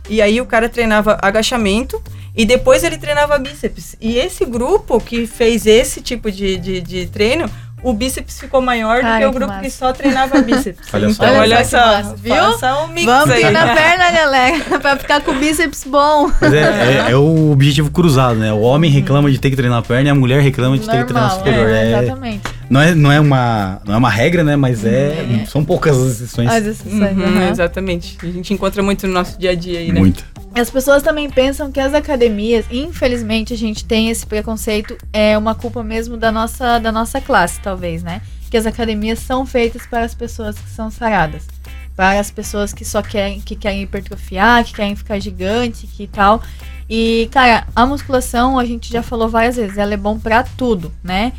e 0.10 0.22
aí 0.22 0.40
o 0.40 0.46
cara 0.46 0.70
treinava 0.70 1.18
agachamento 1.22 2.02
e 2.36 2.46
depois 2.46 2.84
ele 2.84 2.98
treinava 2.98 3.38
bíceps. 3.40 3.96
E 4.00 4.18
esse 4.18 4.46
grupo 4.46 5.00
que 5.00 5.26
fez 5.28 5.66
esse 5.66 6.02
tipo 6.02 6.32
de, 6.32 6.56
de, 6.58 6.82
de 6.82 7.08
treino, 7.08 7.50
o 7.84 7.94
bíceps 7.94 8.40
ficou 8.40 8.60
maior 8.62 8.98
do 9.04 9.08
que 9.08 9.26
o 9.26 9.32
que 9.32 9.38
grupo 9.38 9.48
massa. 9.52 9.62
que 9.64 9.70
só 9.70 9.94
treinava 9.94 10.42
bíceps. 10.42 10.88
Olha 10.94 11.10
só. 11.14 11.24
então, 11.26 11.40
Olha 11.40 11.40
olha 11.42 11.56
só 11.58 11.62
que 11.64 11.70
só, 11.70 11.78
massa, 11.98 12.16
viu? 12.16 12.36
faça 12.36 12.78
um 12.84 12.88
mix 12.88 13.06
Vamos 13.06 13.30
aí. 13.32 13.42
treinar 13.42 13.70
a 13.70 13.74
perna, 13.76 14.12
galera, 14.12 14.64
pra 14.80 14.98
ficar 14.98 15.22
com 15.22 15.32
o 15.32 15.36
bíceps 15.36 15.84
bom. 15.84 16.32
Mas 16.42 16.54
é, 16.54 16.62
é- 17.08 17.12
é 17.12 17.16
o 17.16 17.52
objetivo 17.52 17.92
cruzado, 17.92 18.36
né? 18.40 18.52
O 18.54 18.62
homem 18.62 18.90
reclama 18.90 19.30
de 19.32 19.40
ter 19.40 19.50
que 19.50 19.56
treinar 19.56 19.80
a 19.80 19.82
perna 19.82 20.10
e 20.10 20.12
a 20.12 20.16
mulher 20.16 20.42
reclama 20.42 20.78
de 20.78 20.86
ter 20.88 20.98
que 21.00 21.04
treinar 21.06 21.24
o 21.24 21.28
Normal, 21.28 21.38
superior. 21.38 21.70
é, 21.70 21.92
É- 21.92 22.04
exatamente. 22.04 22.42
Não, 22.70 22.82
é, 22.82 22.96
não, 22.96 23.12
é 23.12 23.20
uma, 23.20 23.82
não 23.86 23.94
é 23.94 23.98
uma 23.98 24.10
regra, 24.10 24.44
né? 24.44 24.56
Mas 24.56 24.84
é, 24.86 25.46
são 25.48 25.64
poucas 25.64 25.98
as 25.98 26.14
exceções. 26.14 26.50
As 26.50 26.66
exceções, 26.66 27.18
Uhum, 27.18 27.24
aham. 27.24 27.50
Exatamente. 27.50 28.18
A 28.22 28.26
gente 28.28 28.54
encontra 28.54 28.82
muito 28.84 29.08
no 29.08 29.14
nosso 29.14 29.38
dia 29.40 29.52
a 29.52 29.56
dia 29.56 29.80
aí, 29.80 29.92
né? 29.92 30.00
Muito. 30.00 30.26
As 30.56 30.70
pessoas 30.70 31.04
também 31.04 31.30
pensam 31.30 31.72
que 31.72 31.80
as 31.80 31.94
academias, 31.94 32.66
infelizmente, 32.72 33.54
a 33.54 33.58
gente 33.58 33.86
tem 33.86 34.10
esse 34.10 34.26
preconceito, 34.26 34.98
é 35.14 35.38
uma 35.38 35.54
culpa 35.54 35.84
mesmo 35.84 36.18
da 36.18 36.32
nossa, 36.32 36.80
da 36.80 36.92
nossa 36.92 37.22
classe, 37.22 37.60
talvez, 37.62 38.02
né? 38.02 38.22
Que 38.50 38.58
as 38.58 38.66
academias 38.66 39.20
são 39.20 39.46
feitas 39.46 39.86
para 39.86 40.04
as 40.04 40.16
pessoas 40.16 40.58
que 40.58 40.70
são 40.70 40.90
saradas. 40.90 41.44
Para 41.96 42.20
as 42.20 42.32
pessoas 42.32 42.74
que 42.74 42.86
só 42.86 43.02
querem, 43.02 43.40
que 43.40 43.56
querem 43.56 43.84
hipertrofiar, 43.84 44.64
que 44.64 44.74
querem 44.74 44.96
ficar 44.96 45.20
gigante, 45.20 45.86
que 45.88 46.08
tal. 46.08 46.42
E, 46.90 47.28
cara, 47.32 47.68
a 47.76 47.86
musculação, 47.86 48.58
a 48.58 48.66
gente 48.66 48.92
já 48.92 49.04
falou 49.04 49.28
várias 49.28 49.58
vezes, 49.58 49.78
ela 49.78 49.94
é 49.94 49.98
bom 49.98 50.18
pra 50.18 50.44
tudo, 50.44 50.92
né? 51.04 51.34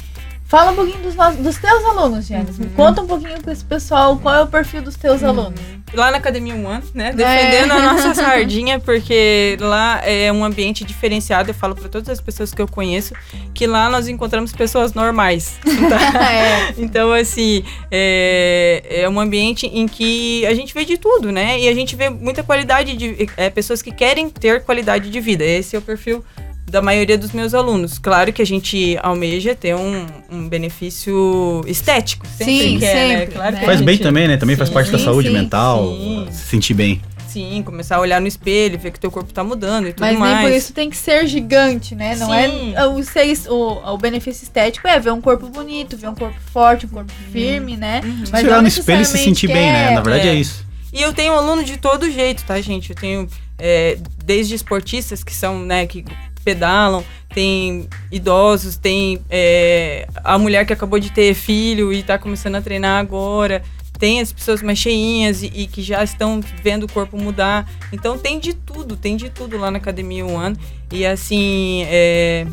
Fala 0.48 0.70
um 0.70 0.74
pouquinho 0.74 1.02
dos, 1.02 1.14
nossos- 1.14 1.40
dos 1.40 1.58
teus 1.58 1.84
alunos, 1.84 2.26
Janice. 2.26 2.58
Me 2.58 2.68
conta 2.70 3.02
um 3.02 3.06
pouquinho 3.06 3.38
pra 3.42 3.52
esse 3.52 3.62
pessoal 3.62 4.16
qual 4.16 4.34
é 4.34 4.40
o 4.42 4.46
perfil 4.46 4.80
dos 4.80 4.96
teus 4.96 5.22
alunos. 5.22 5.60
lá 5.92 6.10
na 6.10 6.16
Academia 6.16 6.54
One, 6.54 6.82
né? 6.94 7.12
Defendendo 7.12 7.72
a 7.72 7.82
nossa 7.82 8.14
sardinha, 8.16 8.80
porque 8.80 9.58
lá 9.60 10.00
é 10.02 10.32
um 10.32 10.42
ambiente 10.42 10.84
diferenciado. 10.84 11.50
Eu 11.50 11.54
falo 11.54 11.74
para 11.74 11.90
todas 11.90 12.08
as 12.08 12.18
pessoas 12.18 12.54
que 12.54 12.62
eu 12.62 12.66
conheço 12.66 13.12
que 13.52 13.66
lá 13.66 13.90
nós 13.90 14.08
encontramos 14.08 14.50
pessoas 14.52 14.94
normais. 14.94 15.58
tá? 15.90 16.32
É. 16.32 16.74
Então, 16.78 17.12
assim, 17.12 17.62
é, 17.90 19.02
é 19.02 19.08
um 19.08 19.20
ambiente 19.20 19.66
em 19.66 19.86
que 19.86 20.46
a 20.46 20.54
gente 20.54 20.72
vê 20.72 20.82
de 20.86 20.96
tudo, 20.96 21.30
né? 21.30 21.60
E 21.60 21.68
a 21.68 21.74
gente 21.74 21.94
vê 21.94 22.08
muita 22.08 22.42
qualidade 22.42 22.96
de 22.96 23.28
é, 23.36 23.50
pessoas 23.50 23.82
que 23.82 23.92
querem 23.92 24.30
ter 24.30 24.62
qualidade 24.64 25.10
de 25.10 25.20
vida. 25.20 25.44
Esse 25.44 25.76
é 25.76 25.78
o 25.78 25.82
perfil 25.82 26.24
da 26.70 26.82
maioria 26.82 27.16
dos 27.18 27.32
meus 27.32 27.54
alunos. 27.54 27.98
Claro 27.98 28.32
que 28.32 28.42
a 28.42 28.46
gente 28.46 28.98
almeja 29.02 29.54
ter 29.54 29.74
um, 29.74 30.06
um 30.30 30.48
benefício 30.48 31.62
estético. 31.66 32.26
Sempre 32.26 32.58
Sim, 32.62 32.78
quer, 32.78 32.94
né? 33.08 33.18
sempre, 33.20 33.34
Claro 33.34 33.52
né? 33.52 33.58
que 33.58 33.64
a 33.64 33.68
Faz 33.68 33.80
bem 33.80 33.94
gente- 33.94 34.02
também, 34.02 34.28
né? 34.28 34.36
Também 34.36 34.56
faz 34.56 34.68
Sim, 34.68 34.74
parte 34.74 34.90
da 34.90 34.98
saúde 34.98 35.28
sim, 35.28 35.34
mental, 35.34 35.88
sim. 35.96 36.26
se 36.30 36.46
sentir 36.46 36.74
bem. 36.74 37.00
Sim, 37.28 37.62
começar 37.62 37.96
a 37.96 38.00
olhar 38.00 38.20
no 38.22 38.26
espelho, 38.26 38.78
ver 38.78 38.90
que 38.90 38.98
teu 38.98 39.10
corpo 39.10 39.30
tá 39.34 39.44
mudando 39.44 39.86
e 39.88 39.92
tudo 39.92 40.00
Mas 40.00 40.18
mais. 40.18 40.38
nem 40.40 40.48
por 40.48 40.56
isso 40.56 40.72
tem 40.72 40.88
que 40.88 40.96
ser 40.96 41.26
gigante, 41.26 41.94
né? 41.94 42.16
Não 42.16 42.28
Sim. 42.28 42.72
é 42.74 42.86
o, 42.86 43.02
ser, 43.04 43.36
o, 43.50 43.92
o 43.94 43.98
benefício 43.98 44.44
estético 44.44 44.88
é 44.88 44.98
ver 44.98 45.12
um 45.12 45.20
corpo 45.20 45.46
bonito, 45.46 45.94
ver 45.96 46.08
um 46.08 46.14
corpo 46.14 46.38
forte, 46.50 46.86
um 46.86 46.88
corpo 46.88 47.12
firme, 47.30 47.76
né? 47.76 48.00
Mas 48.30 48.40
Se 48.40 48.46
olhar 48.46 48.62
no 48.62 48.68
espelho 48.68 49.02
e 49.02 49.04
se 49.04 49.18
sentir 49.18 49.46
bem, 49.46 49.70
né? 49.70 49.88
quer- 49.88 49.94
Na 49.94 50.00
verdade 50.00 50.26
é, 50.28 50.30
é. 50.32 50.34
isso. 50.36 50.66
E 50.90 51.02
eu 51.02 51.12
tenho 51.12 51.34
aluno 51.34 51.62
de 51.62 51.76
todo 51.76 52.10
jeito, 52.10 52.42
tá, 52.44 52.58
gente? 52.62 52.90
Eu 52.90 52.96
tenho 52.96 53.28
é, 53.58 53.98
desde 54.24 54.54
esportistas 54.54 55.22
que 55.22 55.34
são, 55.34 55.58
né, 55.60 55.86
que 55.86 56.04
pedalam, 56.48 57.04
tem 57.34 57.86
idosos, 58.10 58.78
tem 58.78 59.20
é, 59.28 60.08
a 60.24 60.38
mulher 60.38 60.64
que 60.64 60.72
acabou 60.72 60.98
de 60.98 61.12
ter 61.12 61.34
filho 61.34 61.92
e 61.92 62.02
tá 62.02 62.16
começando 62.18 62.54
a 62.54 62.62
treinar 62.62 62.98
agora. 62.98 63.62
Tem 63.98 64.20
as 64.20 64.32
pessoas 64.32 64.62
mais 64.62 64.78
cheinhas 64.78 65.42
e, 65.42 65.46
e 65.54 65.66
que 65.66 65.82
já 65.82 66.02
estão 66.02 66.40
vendo 66.62 66.84
o 66.84 66.88
corpo 66.90 67.18
mudar. 67.18 67.68
Então 67.92 68.16
tem 68.16 68.38
de 68.38 68.54
tudo, 68.54 68.96
tem 68.96 69.14
de 69.14 69.28
tudo 69.28 69.58
lá 69.58 69.70
na 69.70 69.76
Academia 69.76 70.24
One. 70.24 70.56
E 70.90 71.04
assim, 71.04 71.82
é, 71.86 72.46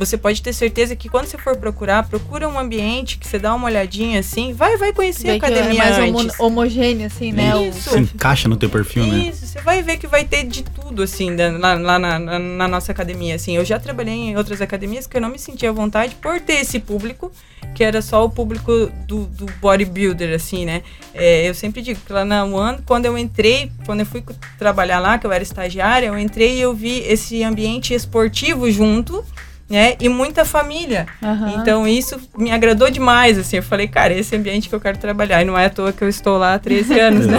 você 0.00 0.16
pode 0.16 0.40
ter 0.42 0.52
certeza 0.52 0.96
que 0.96 1.08
quando 1.08 1.26
você 1.26 1.36
for 1.38 1.54
procurar, 1.56 2.08
procura 2.08 2.48
um 2.48 2.58
ambiente 2.58 3.18
que 3.18 3.28
você 3.28 3.38
dá 3.38 3.54
uma 3.54 3.66
olhadinha 3.66 4.18
assim, 4.18 4.52
vai, 4.52 4.76
vai 4.78 4.92
conhecer 4.92 5.28
a 5.28 5.32
é 5.34 5.36
academia 5.36 5.74
mais 5.78 5.98
antes. 5.98 6.40
homo- 6.40 6.52
homogêneo, 6.60 7.06
assim, 7.06 7.30
né? 7.32 7.52
Isso. 7.68 7.90
Se 7.90 7.98
encaixa 7.98 8.48
no 8.48 8.56
teu 8.56 8.70
perfil, 8.70 9.06
né? 9.06 9.28
Isso, 9.30 9.46
você 9.46 9.60
vai 9.60 9.82
ver 9.82 9.98
que 9.98 10.06
vai 10.06 10.24
ter 10.24 10.44
de 10.44 10.62
tudo, 10.62 11.02
assim, 11.02 11.36
lá, 11.36 11.74
lá 11.74 11.98
na, 11.98 12.18
na- 12.18 12.38
na 12.38 12.66
nossa 12.68 12.90
academia, 12.90 13.34
assim. 13.34 13.56
Eu 13.56 13.64
já 13.64 13.78
trabalhei 13.78 14.14
em 14.14 14.36
outras 14.36 14.60
academias 14.60 15.06
que 15.06 15.16
eu 15.16 15.20
não 15.20 15.28
me 15.28 15.38
sentia 15.38 15.68
à 15.68 15.72
vontade 15.72 16.14
por 16.14 16.40
ter 16.40 16.54
esse 16.54 16.80
público, 16.80 17.30
que 17.74 17.84
era 17.84 18.00
só 18.02 18.24
o 18.24 18.30
público 18.30 18.90
do, 19.06 19.26
do 19.26 19.46
bodybuilder, 19.60 20.34
assim, 20.34 20.64
né? 20.64 20.82
É, 21.14 21.48
eu 21.48 21.54
sempre 21.54 21.82
digo 21.82 22.00
que 22.04 22.12
lá 22.12 22.24
na 22.24 22.44
One, 22.44 22.78
quando 22.86 23.04
eu 23.06 23.16
entrei, 23.18 23.70
quando 23.86 24.00
eu 24.00 24.06
fui 24.06 24.24
trabalhar 24.58 24.98
lá, 24.98 25.18
que 25.18 25.26
eu 25.26 25.32
era 25.32 25.42
estagiária, 25.42 26.06
eu 26.06 26.18
entrei 26.18 26.56
e 26.56 26.60
eu 26.62 26.72
vi 26.74 27.00
esse 27.00 27.42
ambiente 27.44 27.92
esportivo 27.94 28.70
junto, 28.70 29.24
né? 29.70 29.94
E 30.00 30.08
muita 30.08 30.44
família. 30.44 31.06
Aham. 31.22 31.54
Então 31.60 31.86
isso 31.86 32.20
me 32.36 32.50
agradou 32.50 32.90
demais, 32.90 33.38
assim. 33.38 33.56
Eu 33.58 33.62
falei, 33.62 33.86
cara, 33.86 34.12
esse 34.12 34.34
ambiente 34.34 34.68
que 34.68 34.74
eu 34.74 34.80
quero 34.80 34.98
trabalhar. 34.98 35.40
E 35.40 35.44
não 35.44 35.56
é 35.56 35.66
à 35.66 35.70
toa 35.70 35.92
que 35.92 36.02
eu 36.02 36.08
estou 36.08 36.36
lá 36.36 36.54
há 36.54 36.58
13 36.58 36.98
anos, 36.98 37.26
né? 37.26 37.38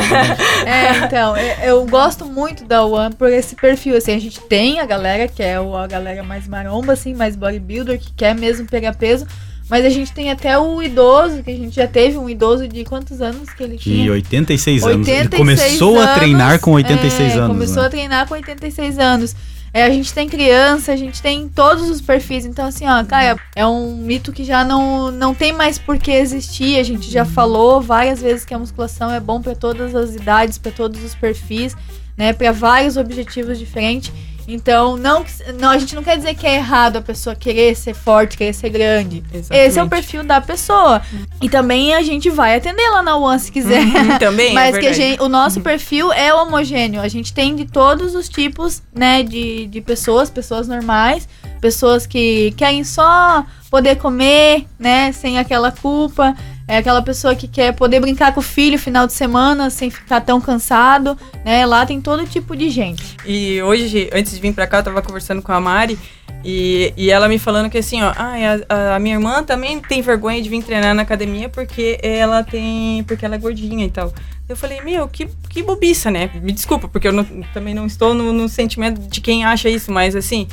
É, 0.65 1.05
então, 1.05 1.35
eu, 1.37 1.85
gosto 1.85 2.25
muito 2.25 2.63
da 2.63 2.85
One 2.85 3.13
por 3.15 3.29
esse 3.29 3.55
perfil, 3.55 3.97
assim, 3.97 4.13
a 4.13 4.19
gente 4.19 4.39
tem 4.41 4.79
a 4.79 4.85
galera 4.85 5.27
que 5.27 5.43
é 5.43 5.59
o- 5.59 5.75
a 5.75 5.85
galera 5.85 6.23
mais 6.23 6.47
maromba, 6.47 6.93
assim, 6.93 7.13
mais 7.13 7.35
bodybuilder, 7.35 7.99
que 7.99 8.13
quer 8.13 8.33
mesmo 8.33 8.65
pegar 8.65 8.93
peso, 8.95 9.25
mas 9.69 9.83
a 9.85 9.89
gente 9.89 10.13
tem 10.13 10.31
até 10.31 10.57
o 10.57 10.81
idoso, 10.81 11.43
que 11.43 11.51
a 11.51 11.55
gente 11.55 11.75
já 11.75 11.87
teve 11.87 12.17
um 12.17 12.29
idoso 12.29 12.67
de 12.67 12.85
quantos 12.85 13.21
anos 13.21 13.49
que 13.53 13.63
ele 13.63 13.75
De 13.77 13.83
tinha? 13.83 14.11
86 14.11 14.83
anos. 14.85 15.07
Ele 15.07 15.19
86 15.21 15.37
começou 15.37 15.99
a 16.01 16.07
treinar 16.13 16.49
anos, 16.51 16.61
com 16.61 16.71
86 16.71 17.31
é, 17.33 17.35
anos. 17.35 17.47
Começou 17.47 17.81
né? 17.81 17.87
a 17.87 17.89
treinar 17.89 18.27
com 18.27 18.33
86 18.35 18.99
anos. 18.99 19.35
É, 19.73 19.83
a 19.83 19.89
gente 19.89 20.13
tem 20.13 20.27
criança, 20.27 20.91
a 20.91 20.97
gente 20.97 21.21
tem 21.21 21.47
todos 21.47 21.89
os 21.89 22.01
perfis. 22.01 22.45
Então, 22.45 22.65
assim, 22.65 22.85
ó, 22.85 23.03
cara, 23.05 23.39
é 23.55 23.65
um 23.65 23.95
mito 23.95 24.33
que 24.33 24.43
já 24.43 24.65
não, 24.65 25.09
não 25.11 25.33
tem 25.33 25.53
mais 25.53 25.79
por 25.79 25.97
que 25.97 26.11
existir. 26.11 26.77
A 26.77 26.83
gente 26.83 27.09
já 27.09 27.23
falou 27.23 27.79
várias 27.81 28.21
vezes 28.21 28.43
que 28.43 28.53
a 28.53 28.59
musculação 28.59 29.09
é 29.09 29.19
bom 29.19 29.41
para 29.41 29.55
todas 29.55 29.95
as 29.95 30.13
idades, 30.13 30.57
para 30.57 30.71
todos 30.71 31.01
os 31.01 31.15
perfis, 31.15 31.75
né? 32.17 32.33
Para 32.33 32.51
vários 32.51 32.97
objetivos 32.97 33.57
diferentes. 33.57 34.11
Então, 34.53 34.97
não, 34.97 35.25
não, 35.59 35.69
a 35.69 35.77
gente 35.77 35.95
não 35.95 36.03
quer 36.03 36.17
dizer 36.17 36.35
que 36.35 36.45
é 36.45 36.55
errado 36.55 36.97
a 36.97 37.01
pessoa 37.01 37.35
querer 37.35 37.75
ser 37.75 37.93
forte, 37.93 38.37
querer 38.37 38.53
ser 38.53 38.69
grande. 38.69 39.23
Esse 39.33 39.53
é 39.53 39.55
o 39.55 39.65
Exatamente. 39.65 39.89
perfil 39.89 40.23
da 40.23 40.41
pessoa. 40.41 41.01
E 41.41 41.49
também 41.49 41.93
a 41.93 42.01
gente 42.01 42.29
vai 42.29 42.55
atender 42.55 42.87
lá 42.89 43.01
na 43.01 43.15
One 43.15 43.39
se 43.39 43.51
quiser. 43.51 43.83
Uhum, 43.83 44.17
também, 44.19 44.53
Mas 44.55 44.75
é 44.75 44.79
que 44.79 44.93
gente, 44.93 45.21
o 45.21 45.29
nosso 45.29 45.61
perfil 45.61 46.11
é 46.11 46.33
homogêneo. 46.33 47.01
A 47.01 47.07
gente 47.07 47.33
tem 47.33 47.55
de 47.55 47.65
todos 47.65 48.15
os 48.15 48.27
tipos, 48.27 48.81
né, 48.93 49.23
de, 49.23 49.67
de 49.67 49.81
pessoas, 49.81 50.29
pessoas 50.29 50.67
normais, 50.67 51.27
pessoas 51.59 52.05
que 52.05 52.53
querem 52.57 52.83
só 52.83 53.45
poder 53.69 53.95
comer, 53.95 54.67
né, 54.77 55.11
sem 55.11 55.39
aquela 55.39 55.71
culpa. 55.71 56.35
É 56.71 56.77
aquela 56.77 57.01
pessoa 57.01 57.35
que 57.35 57.49
quer 57.49 57.73
poder 57.73 57.99
brincar 57.99 58.33
com 58.33 58.39
o 58.39 58.43
filho 58.43 58.79
final 58.79 59.05
de 59.05 59.11
semana 59.11 59.69
sem 59.69 59.89
ficar 59.89 60.21
tão 60.21 60.39
cansado, 60.39 61.17
né? 61.43 61.65
Lá 61.65 61.85
tem 61.85 61.99
todo 61.99 62.25
tipo 62.25 62.55
de 62.55 62.69
gente. 62.69 63.17
E 63.25 63.61
hoje, 63.61 64.09
antes 64.13 64.33
de 64.33 64.39
vir 64.39 64.53
pra 64.53 64.65
cá, 64.65 64.77
eu 64.77 64.83
tava 64.83 65.01
conversando 65.01 65.41
com 65.41 65.51
a 65.51 65.59
Mari 65.59 65.99
e, 66.45 66.93
e 66.95 67.11
ela 67.11 67.27
me 67.27 67.37
falando 67.37 67.69
que 67.69 67.77
assim, 67.77 68.01
ó, 68.01 68.13
ah, 68.15 68.35
a, 68.69 68.95
a 68.95 68.99
minha 68.99 69.15
irmã 69.15 69.43
também 69.43 69.81
tem 69.81 70.01
vergonha 70.01 70.41
de 70.41 70.47
vir 70.47 70.63
treinar 70.63 70.95
na 70.95 71.01
academia 71.01 71.49
porque 71.49 71.99
ela 72.01 72.41
tem. 72.41 73.03
porque 73.03 73.25
ela 73.25 73.35
é 73.35 73.37
gordinha 73.37 73.85
e 73.85 73.89
tal. 73.91 74.13
Eu 74.47 74.55
falei, 74.55 74.79
meu, 74.81 75.09
que, 75.09 75.27
que 75.49 75.61
bobiça, 75.63 76.09
né? 76.09 76.29
Me 76.41 76.53
desculpa, 76.53 76.87
porque 76.87 77.07
eu 77.07 77.11
não- 77.13 77.25
também 77.53 77.73
não 77.73 77.85
estou 77.85 78.13
no, 78.13 78.31
no 78.31 78.47
sentimento 78.47 78.99
de 79.01 79.19
quem 79.19 79.43
acha 79.43 79.67
isso, 79.69 79.91
mas 79.91 80.15
assim. 80.15 80.47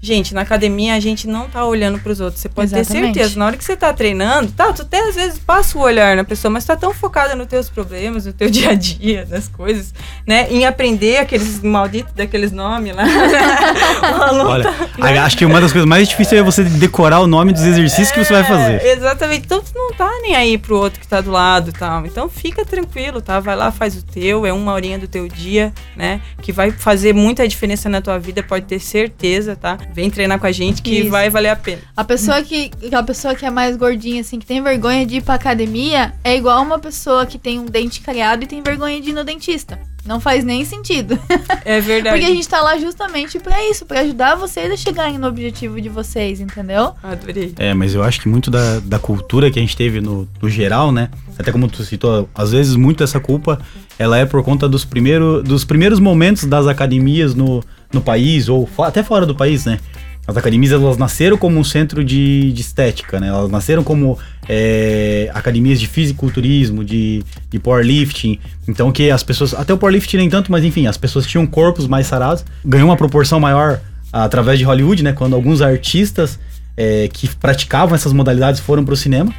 Gente, 0.00 0.32
na 0.32 0.42
academia 0.42 0.94
a 0.94 1.00
gente 1.00 1.26
não 1.26 1.48
tá 1.48 1.64
olhando 1.64 1.98
pros 1.98 2.20
outros. 2.20 2.40
Você 2.40 2.48
pode 2.48 2.70
ter 2.72 2.78
Exatamente. 2.80 3.14
certeza. 3.14 3.38
Na 3.38 3.46
hora 3.46 3.56
que 3.56 3.64
você 3.64 3.76
tá 3.76 3.92
treinando, 3.92 4.52
tá, 4.52 4.72
tu 4.72 4.82
até 4.82 5.00
às 5.08 5.16
vezes 5.16 5.38
passa 5.40 5.76
o 5.76 5.80
olhar 5.80 6.16
na 6.16 6.22
pessoa, 6.22 6.50
mas 6.52 6.64
tá 6.64 6.76
tão 6.76 6.94
focada 6.94 7.34
nos 7.34 7.48
teus 7.48 7.68
problemas, 7.68 8.24
no 8.24 8.32
teu 8.32 8.48
dia 8.50 8.70
a 8.70 8.74
dia, 8.74 9.26
nas 9.28 9.48
coisas, 9.48 9.92
né? 10.26 10.46
Em 10.50 10.64
aprender 10.64 11.16
aqueles 11.18 11.60
malditos 11.62 12.12
daqueles 12.14 12.52
nomes 12.52 12.94
lá. 12.94 13.02
Olha, 14.98 15.22
a- 15.22 15.24
acho 15.24 15.36
que 15.36 15.44
uma 15.44 15.60
das 15.60 15.72
coisas 15.72 15.88
mais 15.88 16.08
difíceis 16.08 16.40
é 16.40 16.44
você 16.44 16.62
decorar 16.64 17.20
o 17.20 17.26
nome 17.26 17.52
dos 17.52 17.62
exercícios 17.62 18.10
que 18.12 18.24
você 18.24 18.32
vai 18.32 18.44
fazer. 18.44 18.80
É, 18.82 18.92
exatamente. 18.92 19.46
Então 19.46 19.60
tu 19.60 19.72
não 19.74 19.92
tá 19.92 20.08
nem 20.22 20.34
aí 20.36 20.56
pro 20.58 20.76
outro 20.78 21.00
que 21.00 21.06
tá 21.08 21.20
do 21.20 21.30
lado 21.30 21.70
e 21.70 21.72
tal. 21.72 22.06
Então 22.06 22.28
fica 22.28 22.64
tranquilo, 22.64 23.20
tá? 23.20 23.40
Vai 23.40 23.56
lá, 23.56 23.70
faz 23.72 23.96
o 23.96 24.02
teu, 24.02 24.46
é 24.46 24.52
uma 24.52 24.72
horinha 24.72 24.98
do 24.98 25.08
teu 25.08 25.28
dia, 25.28 25.72
né? 25.96 26.20
Que 26.40 26.52
vai 26.52 26.70
fazer 26.70 27.12
muita 27.12 27.46
diferença 27.48 27.88
na 27.88 28.00
tua 28.00 28.18
vida, 28.18 28.42
pode 28.42 28.64
ter 28.66 28.78
certeza, 28.80 29.56
tá? 29.56 29.76
Vem 29.92 30.10
treinar 30.10 30.38
com 30.38 30.46
a 30.46 30.52
gente 30.52 30.82
que 30.82 31.00
Isso. 31.00 31.10
vai 31.10 31.28
valer 31.28 31.48
a 31.48 31.56
pena. 31.56 31.82
A 31.96 32.04
pessoa 32.04 32.42
que. 32.42 32.70
A 32.92 33.02
pessoa 33.02 33.34
que 33.34 33.44
é 33.44 33.50
mais 33.50 33.76
gordinha, 33.76 34.20
assim, 34.20 34.38
que 34.38 34.46
tem 34.46 34.62
vergonha 34.62 35.04
de 35.04 35.16
ir 35.16 35.22
pra 35.22 35.34
academia, 35.34 36.12
é 36.22 36.36
igual 36.36 36.62
uma 36.62 36.78
pessoa 36.78 37.26
que 37.26 37.38
tem 37.38 37.58
um 37.58 37.66
dente 37.66 38.00
cariado 38.00 38.44
e 38.44 38.46
tem 38.46 38.62
vergonha 38.62 39.00
de 39.00 39.10
ir 39.10 39.12
no 39.12 39.24
dentista. 39.24 39.78
Não 40.08 40.20
faz 40.20 40.42
nem 40.42 40.64
sentido. 40.64 41.18
É 41.64 41.80
verdade. 41.80 42.16
Porque 42.16 42.30
a 42.30 42.34
gente 42.34 42.48
tá 42.48 42.62
lá 42.62 42.78
justamente 42.78 43.38
pra 43.38 43.62
isso, 43.68 43.84
pra 43.84 44.00
ajudar 44.00 44.36
vocês 44.36 44.72
a 44.72 44.76
chegarem 44.76 45.18
no 45.18 45.26
objetivo 45.26 45.78
de 45.80 45.88
vocês, 45.90 46.40
entendeu? 46.40 46.94
Adorei. 47.02 47.52
É, 47.58 47.74
mas 47.74 47.94
eu 47.94 48.02
acho 48.02 48.20
que 48.20 48.28
muito 48.28 48.50
da, 48.50 48.80
da 48.80 48.98
cultura 48.98 49.50
que 49.50 49.58
a 49.58 49.62
gente 49.62 49.76
teve 49.76 50.00
no, 50.00 50.26
no 50.40 50.48
geral, 50.48 50.90
né? 50.90 51.10
Até 51.38 51.52
como 51.52 51.68
tu 51.68 51.84
citou, 51.84 52.26
às 52.34 52.52
vezes 52.52 52.74
muito 52.74 52.98
dessa 53.00 53.20
culpa, 53.20 53.60
ela 53.98 54.16
é 54.16 54.24
por 54.24 54.42
conta 54.42 54.66
dos, 54.66 54.84
primeiro, 54.84 55.42
dos 55.42 55.64
primeiros 55.64 56.00
momentos 56.00 56.44
das 56.44 56.66
academias 56.66 57.34
no, 57.34 57.62
no 57.92 58.00
país, 58.00 58.48
ou 58.48 58.68
até 58.78 59.02
fora 59.02 59.24
do 59.24 59.34
país, 59.34 59.64
né? 59.64 59.78
As 60.26 60.36
academias, 60.36 60.72
elas 60.72 60.98
nasceram 60.98 61.38
como 61.38 61.58
um 61.58 61.64
centro 61.64 62.04
de, 62.04 62.52
de 62.52 62.60
estética, 62.60 63.18
né? 63.18 63.28
Elas 63.28 63.50
nasceram 63.50 63.82
como 63.82 64.18
é, 64.46 65.30
academias 65.32 65.80
de 65.80 65.86
fisiculturismo, 65.86 66.84
de, 66.84 67.24
de 67.48 67.58
powerlifting. 67.58 68.38
Então 68.68 68.92
que 68.92 69.10
as 69.10 69.22
pessoas, 69.22 69.54
até 69.54 69.72
o 69.72 69.78
powerlifting 69.78 70.18
nem 70.18 70.28
tanto, 70.28 70.52
mas 70.52 70.64
enfim, 70.64 70.86
as 70.86 70.98
pessoas 70.98 71.26
tinham 71.26 71.46
corpos 71.46 71.86
mais 71.86 72.06
sarados. 72.06 72.44
Ganhou 72.62 72.90
uma 72.90 72.96
proporção 72.96 73.40
maior 73.40 73.80
através 74.12 74.58
de 74.58 74.66
Hollywood, 74.66 75.02
né? 75.02 75.14
Quando 75.14 75.34
alguns 75.34 75.62
artistas 75.62 76.38
é, 76.76 77.08
que 77.10 77.26
praticavam 77.36 77.94
essas 77.94 78.12
modalidades 78.12 78.60
foram 78.60 78.84
pro 78.84 78.94
cinema. 78.94 79.34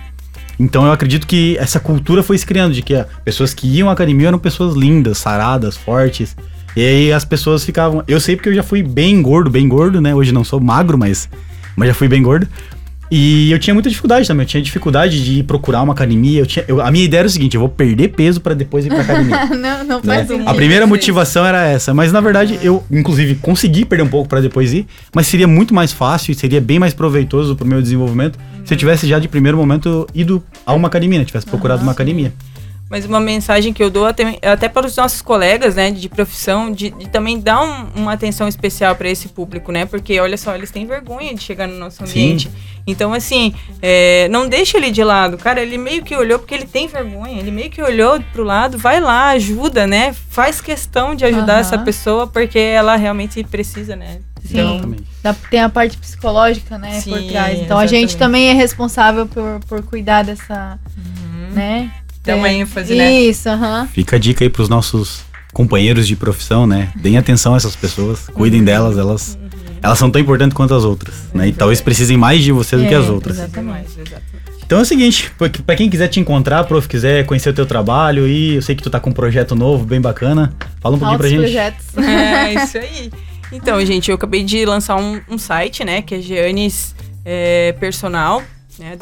Então 0.60 0.86
eu 0.86 0.92
acredito 0.92 1.26
que 1.26 1.56
essa 1.58 1.80
cultura 1.80 2.22
foi 2.22 2.38
se 2.38 2.46
criando, 2.46 2.74
de 2.74 2.82
que 2.82 2.94
ah, 2.94 3.08
pessoas 3.24 3.54
que 3.54 3.66
iam 3.66 3.90
à 3.90 3.94
academia 3.94 4.28
eram 4.28 4.38
pessoas 4.38 4.76
lindas, 4.76 5.18
saradas, 5.18 5.78
fortes. 5.78 6.36
E 6.80 6.86
aí 6.86 7.12
as 7.12 7.26
pessoas 7.26 7.66
ficavam. 7.66 8.06
Eu 8.08 8.22
sei 8.22 8.38
porque 8.38 8.48
eu 8.48 8.54
já 8.56 8.64
fui 8.64 8.82
bem 8.82 9.22
gordo, 9.22 9.50
bem 9.50 9.68
gordo, 9.68 10.00
né? 10.00 10.16
Hoje 10.16 10.32
não 10.32 10.46
sou 10.46 10.62
magro, 10.62 10.98
mas, 10.98 11.28
mas 11.76 11.90
já 11.90 11.94
fui 11.94 12.08
bem 12.08 12.24
gordo. 12.24 12.48
E 13.12 13.52
eu 13.52 13.60
tinha 13.60 13.74
muita 13.74 13.90
dificuldade 13.90 14.26
também. 14.26 14.46
Eu 14.46 14.48
tinha 14.48 14.64
dificuldade 14.64 15.22
de 15.22 15.40
ir 15.40 15.44
procurar 15.44 15.82
uma 15.82 15.92
academia. 15.92 16.40
Eu 16.40 16.46
tinha, 16.46 16.64
eu- 16.70 16.80
a 16.80 16.90
minha 16.90 17.04
ideia 17.04 17.20
era 17.20 17.28
o 17.28 17.30
seguinte: 17.30 17.56
eu 17.56 17.60
vou 17.60 17.68
perder 17.68 18.10
peso 18.10 18.40
pra 18.40 18.54
depois 18.54 18.86
ir 18.86 18.90
pra 18.90 19.02
academia. 19.02 19.46
não, 19.58 19.84
não 19.84 20.02
né? 20.02 20.16
faz 20.16 20.28
sentido. 20.30 20.48
A 20.48 20.54
primeira 20.54 20.88
motivação 20.88 21.46
era 21.46 21.68
essa, 21.68 21.94
mas 21.94 22.14
na 22.14 22.22
verdade 22.22 22.58
eu, 22.64 22.82
inclusive, 22.90 23.36
consegui 23.36 23.84
perder 23.84 24.06
um 24.06 24.10
pouco 24.10 24.30
pra 24.30 24.40
depois 24.40 24.72
ir, 24.72 24.88
mas 25.14 25.28
seria 25.28 25.50
muito 25.50 25.74
mais 25.74 25.92
fácil 25.92 26.32
e 26.32 26.36
seria 26.36 26.62
bem 26.62 26.80
mais 26.80 26.94
proveitoso 26.94 27.58
pro 27.58 27.68
meu 27.68 27.82
desenvolvimento 27.82 28.40
se 28.64 28.74
eu 28.74 28.78
tivesse 28.78 29.06
já 29.06 29.20
de 29.20 29.28
primeiro 29.28 29.58
momento 29.58 30.08
ido 30.16 30.42
a 30.66 30.74
uma 30.74 30.88
academia, 30.88 31.20
né? 31.20 31.26
Tivesse 31.26 31.46
procurado 31.48 31.84
uma 31.84 31.92
academia. 31.92 32.32
Mas 32.90 33.06
uma 33.06 33.20
mensagem 33.20 33.72
que 33.72 33.84
eu 33.84 33.90
dou 33.92 34.08
até, 34.08 34.40
até 34.42 34.68
para 34.68 34.88
os 34.88 34.96
nossos 34.96 35.22
colegas, 35.22 35.76
né, 35.76 35.92
de 35.92 36.10
profissão, 36.10 36.72
de, 36.72 36.90
de 36.90 37.08
também 37.08 37.40
dar 37.40 37.62
um- 37.62 38.02
uma 38.02 38.14
atenção 38.14 38.48
especial 38.48 38.96
para 38.96 39.08
esse 39.08 39.28
público, 39.28 39.72
né? 39.72 39.86
Porque 39.86 40.20
olha 40.20 40.36
só, 40.38 40.56
eles 40.56 40.72
têm 40.72 40.88
vergonha 40.88 41.36
de 41.36 41.42
chegar 41.44 41.68
no 41.68 41.78
nosso 41.78 41.98
Sim. 42.08 42.12
ambiente. 42.12 42.50
Então, 42.88 43.14
assim, 43.14 43.54
é, 43.80 44.28
não 44.30 44.50
deixa 44.50 44.78
ele 44.78 44.90
de 44.90 45.04
lado. 45.04 45.38
Cara, 45.38 45.62
ele 45.62 45.78
meio 45.78 46.04
que 46.04 46.16
olhou 46.16 46.40
porque 46.40 46.56
ele 46.56 46.66
tem 46.66 46.88
vergonha. 46.88 47.38
Ele 47.40 47.52
meio 47.52 47.70
que 47.70 47.80
olhou 47.80 48.20
pro 48.34 48.44
lado, 48.44 48.76
vai 48.80 49.00
lá, 49.00 49.30
ajuda, 49.30 49.86
né? 49.86 50.12
Faz 50.32 50.60
questão 50.60 51.14
de 51.14 51.24
ajudar 51.26 51.54
Aham. 51.54 51.60
essa 51.62 51.78
pessoa 51.78 52.26
porque 52.26 52.58
ela 52.58 52.96
realmente 52.96 53.44
precisa, 53.44 53.96
né? 53.96 54.20
Sim. 54.44 54.54
Então, 54.54 54.72
Exatamente. 54.74 55.04
Tem 55.52 55.62
a 55.62 55.70
parte 55.70 55.96
psicológica, 55.98 56.78
né, 56.80 57.02
por 57.04 57.20
Sim, 57.20 57.28
trás. 57.28 57.60
Então 57.60 57.78
a 57.78 57.86
gente 57.86 58.16
exatamente. 58.16 58.18
também 58.18 58.50
é 58.50 58.54
responsável 58.54 59.28
por, 59.28 59.60
por 59.68 59.84
cuidar 59.84 60.24
dessa, 60.24 60.80
né? 61.54 61.92
Dá 62.24 62.36
uma 62.36 62.50
É, 62.50 62.54
ênfase, 62.54 62.96
né? 62.96 63.12
Isso, 63.22 63.48
aham. 63.50 63.88
Fica 63.92 64.16
a 64.16 64.20
dica 64.20 64.44
aí 64.44 64.50
pros 64.50 64.70
nossos 64.70 65.22
companheiros 65.54 66.08
de 66.08 66.16
profissão, 66.16 66.68
né? 66.68 66.92
Deem 66.96 67.18
atenção 67.18 67.54
a 67.54 67.58
essas 67.58 67.76
pessoas, 67.76 68.28
cuidem 68.34 68.64
delas, 68.64 68.98
elas, 68.98 69.38
elas 69.82 69.98
são 69.98 70.12
tão 70.12 70.22
importantes 70.22 70.56
quanto 70.56 70.74
as 70.76 70.84
outras, 70.84 71.16
né? 71.34 71.48
E 71.48 71.52
talvez 71.54 71.82
precisem 71.82 72.18
mais 72.18 72.44
de 72.44 72.52
você 72.52 72.78
do 72.78 72.86
que 72.86 72.94
É, 72.94 72.98
as 72.98 73.10
outras. 73.10 73.38
exatamente. 73.38 73.88
Exatamente. 73.98 74.40
Então 74.66 74.78
é 74.78 74.82
o 74.84 74.86
seguinte, 74.86 75.32
pra- 75.36 75.50
pra 75.66 75.76
quem 75.76 75.90
quiser 75.90 76.08
te 76.10 76.20
encontrar, 76.20 76.64
prof, 76.66 76.88
quiser 76.88 77.26
conhecer 77.26 77.50
o 77.50 77.54
teu 77.54 77.66
trabalho 77.66 78.28
e 78.28 78.56
eu 78.56 78.62
sei 78.62 78.76
que 78.76 78.84
tu 78.84 78.90
tá 78.92 79.00
com 79.00 79.10
um 79.10 79.14
projeto 79.14 79.56
novo, 79.56 79.84
bem 79.84 80.00
bacana, 80.00 80.54
fala 80.80 80.96
um 80.96 81.00
pouquinho 81.00 81.18
pra 81.18 81.28
Altos 81.28 81.30
gente. 81.30 81.40
projetos. 81.42 81.98
É, 81.98 82.54
isso 82.64 82.78
aí. 82.78 83.12
Então, 83.52 83.84
gente, 83.84 84.10
eu 84.12 84.16
acabei 84.16 84.44
de 84.44 84.64
lançar 84.66 84.96
um, 84.98 85.20
um 85.28 85.40
site, 85.40 85.84
né? 85.84 86.04
Que 86.04 86.14
é 86.16 86.22
Giannis 86.22 86.94
é, 87.26 87.72
Personal, 87.80 88.44
né? 88.80 88.96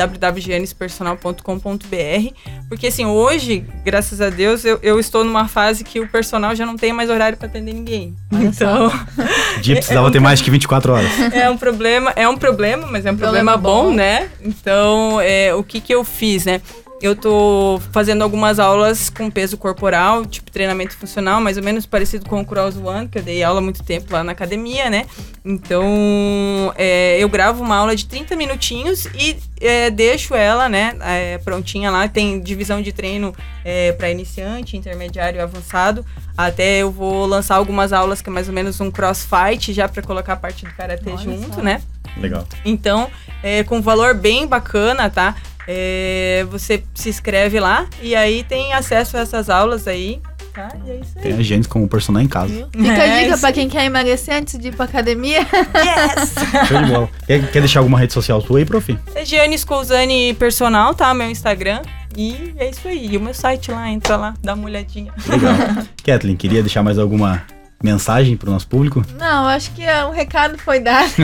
Porque, 2.67 2.87
assim, 2.87 3.05
hoje, 3.05 3.63
graças 3.85 4.19
a 4.19 4.29
Deus, 4.29 4.65
eu, 4.65 4.79
eu 4.81 4.99
estou 4.99 5.23
numa 5.23 5.47
fase 5.47 5.83
que 5.83 5.99
o 5.99 6.07
personal 6.07 6.55
já 6.55 6.65
não 6.65 6.75
tem 6.75 6.91
mais 6.91 7.09
horário 7.09 7.37
para 7.37 7.47
atender 7.47 7.73
ninguém. 7.73 8.15
Olha 8.33 8.45
Então, 8.45 8.87
O 8.87 9.59
dia 9.61 9.75
precisava 9.75 10.11
ter 10.11 10.19
mais 10.19 10.41
que 10.41 10.49
24 10.51 10.93
horas. 10.93 11.33
é 11.33 11.49
um 11.49 11.57
problema, 11.57 12.11
é 12.15 12.27
um 12.27 12.35
problema, 12.35 12.87
mas 12.87 13.05
é 13.05 13.11
um 13.11 13.15
problema, 13.17 13.53
Problema 13.53 13.57
bom, 13.57 13.89
bom. 13.89 13.93
né? 13.93 14.29
Então, 14.41 15.21
é, 15.21 15.53
o 15.53 15.63
que 15.63 15.79
que 15.79 15.93
eu 15.93 16.03
fiz, 16.03 16.45
né? 16.45 16.61
Eu 16.99 17.15
tô 17.15 17.79
fazendo 17.91 18.23
algumas 18.23 18.57
aulas 18.57 19.07
com 19.09 19.29
peso 19.29 19.55
corporal, 19.55 20.25
tipo 20.25 20.49
treinamento 20.49 20.97
funcional, 20.97 21.39
mais 21.39 21.55
ou 21.55 21.63
menos 21.63 21.85
parecido 21.85 22.27
com 22.27 22.41
o 22.41 22.45
Cross 22.45 22.75
One, 22.77 23.07
que 23.07 23.19
eu 23.19 23.23
dei 23.23 23.43
aula 23.43 23.59
há 23.59 23.61
muito 23.61 23.83
tempo 23.83 24.11
lá 24.11 24.23
na 24.23 24.31
academia, 24.31 24.89
né? 24.89 25.05
Então, 25.45 26.73
é, 26.75 27.17
eu 27.19 27.29
gravo 27.29 27.63
uma 27.63 27.75
aula 27.75 27.95
de 27.95 28.05
30 28.07 28.35
minutinhos 28.35 29.05
e 29.13 29.37
é, 29.61 29.91
deixo 29.91 30.33
ela, 30.33 30.67
né, 30.67 30.95
é, 31.01 31.37
prontinha 31.37 31.91
lá. 31.91 32.07
Tem 32.07 32.39
divisão 32.39 32.81
de 32.81 32.91
treino 32.91 33.33
é, 33.63 33.91
para 33.91 34.09
iniciante, 34.09 34.75
intermediário 34.75 35.37
e 35.37 35.41
avançado. 35.41 36.03
Até 36.35 36.79
eu 36.79 36.91
vou 36.91 37.27
lançar 37.27 37.57
algumas 37.57 37.93
aulas 37.93 38.23
que 38.23 38.29
é 38.29 38.33
mais 38.33 38.47
ou 38.47 38.53
menos 38.55 38.81
um 38.81 38.89
crossfight, 38.89 39.71
já 39.71 39.87
para 39.87 40.01
colocar 40.01 40.33
a 40.33 40.37
parte 40.37 40.65
do 40.65 40.73
karatê 40.73 41.11
Olha 41.11 41.17
junto, 41.19 41.55
só. 41.55 41.61
né? 41.61 41.79
Legal. 42.17 42.47
Então, 42.65 43.07
é, 43.43 43.63
com 43.63 43.81
valor 43.83 44.15
bem 44.15 44.47
bacana, 44.47 45.11
tá? 45.11 45.35
É, 45.67 46.45
você 46.49 46.81
se 46.95 47.09
inscreve 47.09 47.59
lá 47.59 47.85
e 48.01 48.15
aí 48.15 48.43
tem 48.43 48.73
acesso 48.73 49.17
a 49.17 49.19
essas 49.21 49.49
aulas 49.49 49.87
aí, 49.87 50.21
tá? 50.53 50.69
E 50.85 50.91
é 50.91 50.95
isso 50.95 51.11
aí. 51.17 51.21
Tem 51.23 51.33
a 51.33 51.41
gente 51.43 51.67
como 51.67 51.87
personal 51.87 52.21
em 52.21 52.27
casa. 52.27 52.67
Fica 52.71 52.91
a 52.93 53.05
É, 53.07 53.19
dica 53.21 53.33
isso 53.33 53.41
pra 53.41 53.51
quem 53.51 53.67
quer 53.67 53.83
emagrecer 53.85 54.35
antes 54.35 54.57
de 54.57 54.69
ir 54.69 54.75
pra 54.75 54.85
academia. 54.85 55.39
Yes! 55.41 56.33
Show 56.67 56.83
de 56.83 56.91
bola. 56.91 57.09
Quer, 57.25 57.51
quer 57.51 57.59
deixar 57.59 57.79
alguma 57.79 57.99
rede 57.99 58.13
social 58.13 58.41
tua 58.41 58.59
aí, 58.59 58.65
prof? 58.65 58.97
É 59.13 59.25
Gianni 59.25 59.57
Scousani 59.57 60.33
Personal, 60.35 60.93
tá? 60.95 61.13
Meu 61.13 61.29
Instagram. 61.29 61.81
E 62.15 62.53
é 62.57 62.69
isso 62.69 62.87
aí. 62.87 63.09
E 63.11 63.17
o 63.17 63.21
meu 63.21 63.33
site 63.33 63.69
lá, 63.69 63.89
entra 63.91 64.15
lá, 64.15 64.33
dá 64.41 64.53
uma 64.53 64.65
olhadinha. 64.65 65.13
Legal. 65.27 65.53
Kathleen, 66.03 66.35
queria 66.35 66.61
deixar 66.63 66.81
mais 66.81 66.97
alguma 66.97 67.43
mensagem 67.81 68.35
pro 68.35 68.51
nosso 68.51 68.67
público? 68.67 69.05
Não, 69.17 69.47
acho 69.47 69.71
que 69.71 69.83
é, 69.83 70.05
o 70.05 70.11
recado 70.11 70.57
foi 70.57 70.79
dado. 70.79 71.11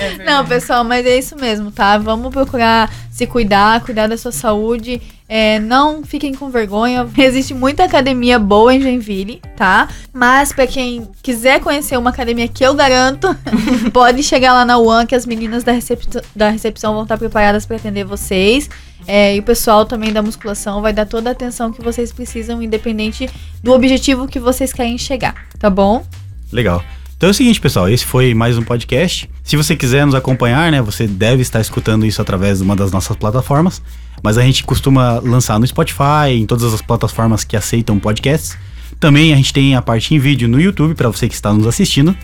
É 0.00 0.24
Não, 0.24 0.44
pessoal, 0.46 0.84
mas 0.84 1.06
é 1.06 1.16
isso 1.18 1.36
mesmo, 1.36 1.70
tá? 1.70 1.98
Vamos 1.98 2.32
procurar 2.32 2.90
se 3.10 3.26
cuidar, 3.26 3.80
cuidar 3.82 4.06
da 4.08 4.16
sua 4.16 4.32
saúde. 4.32 5.00
É, 5.32 5.60
não 5.60 6.02
fiquem 6.02 6.34
com 6.34 6.50
vergonha. 6.50 7.06
Existe 7.16 7.54
muita 7.54 7.84
academia 7.84 8.36
boa 8.36 8.74
em 8.74 8.80
Joinville, 8.82 9.40
tá? 9.56 9.88
Mas 10.12 10.52
pra 10.52 10.66
quem 10.66 11.08
quiser 11.22 11.60
conhecer 11.60 11.96
uma 11.96 12.10
academia 12.10 12.48
que 12.48 12.64
eu 12.66 12.74
garanto, 12.74 13.28
pode 13.94 14.24
chegar 14.24 14.52
lá 14.54 14.64
na 14.64 14.76
UAN 14.76 15.06
que 15.06 15.14
as 15.14 15.24
meninas 15.24 15.62
da, 15.62 15.70
recep- 15.70 16.20
da 16.34 16.50
recepção 16.50 16.94
vão 16.94 17.04
estar 17.04 17.16
preparadas 17.16 17.64
para 17.64 17.76
atender 17.76 18.02
vocês. 18.04 18.68
É, 19.06 19.36
e 19.36 19.38
o 19.38 19.42
pessoal 19.44 19.86
também 19.86 20.12
da 20.12 20.20
musculação 20.20 20.82
vai 20.82 20.92
dar 20.92 21.06
toda 21.06 21.30
a 21.30 21.32
atenção 21.32 21.70
que 21.70 21.80
vocês 21.80 22.12
precisam, 22.12 22.60
independente 22.60 23.30
do 23.62 23.72
objetivo 23.72 24.26
que 24.26 24.40
vocês 24.40 24.72
querem 24.72 24.98
chegar, 24.98 25.46
tá 25.60 25.70
bom? 25.70 26.04
Legal. 26.52 26.82
Então 27.20 27.28
é 27.28 27.32
o 27.32 27.34
seguinte, 27.34 27.60
pessoal, 27.60 27.86
esse 27.86 28.06
foi 28.06 28.32
mais 28.32 28.56
um 28.56 28.62
podcast. 28.62 29.28
Se 29.44 29.54
você 29.54 29.76
quiser 29.76 30.06
nos 30.06 30.14
acompanhar, 30.14 30.72
né, 30.72 30.80
você 30.80 31.06
deve 31.06 31.42
estar 31.42 31.60
escutando 31.60 32.06
isso 32.06 32.22
através 32.22 32.56
de 32.56 32.64
uma 32.64 32.74
das 32.74 32.90
nossas 32.92 33.14
plataformas, 33.14 33.82
mas 34.22 34.38
a 34.38 34.42
gente 34.42 34.64
costuma 34.64 35.18
lançar 35.18 35.60
no 35.60 35.66
Spotify, 35.66 36.30
em 36.30 36.46
todas 36.46 36.72
as 36.72 36.80
plataformas 36.80 37.44
que 37.44 37.58
aceitam 37.58 37.98
podcasts. 37.98 38.56
Também 38.98 39.34
a 39.34 39.36
gente 39.36 39.52
tem 39.52 39.76
a 39.76 39.82
parte 39.82 40.14
em 40.14 40.18
vídeo 40.18 40.48
no 40.48 40.58
YouTube 40.58 40.94
para 40.94 41.10
você 41.10 41.28
que 41.28 41.34
está 41.34 41.52
nos 41.52 41.66
assistindo. 41.66 42.16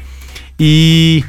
E 0.59 1.23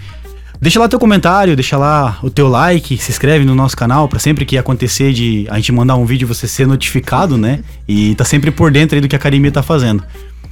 deixa 0.62 0.80
lá 0.80 0.88
teu 0.88 0.98
comentário, 0.98 1.54
deixa 1.54 1.78
lá 1.78 2.20
o 2.24 2.30
teu 2.30 2.48
like, 2.48 2.98
se 2.98 3.12
inscreve 3.12 3.44
no 3.44 3.54
nosso 3.54 3.76
canal 3.76 4.08
para 4.08 4.20
sempre 4.20 4.46
que 4.46 4.58
acontecer 4.58 5.12
de 5.12 5.46
a 5.50 5.58
gente 5.58 5.74
mandar 5.74 5.98
um 5.98 6.06
vídeo 6.06 6.26
você 6.26 6.48
ser 6.48 6.68
notificado, 6.68 7.38
né? 7.38 7.60
E 7.86 8.16
tá 8.16 8.24
sempre 8.24 8.50
por 8.50 8.72
dentro 8.72 8.96
aí 8.96 9.02
do 9.02 9.10
que 9.10 9.16
a 9.18 9.20
academia 9.20 9.52
tá 9.52 9.62
fazendo. 9.62 10.02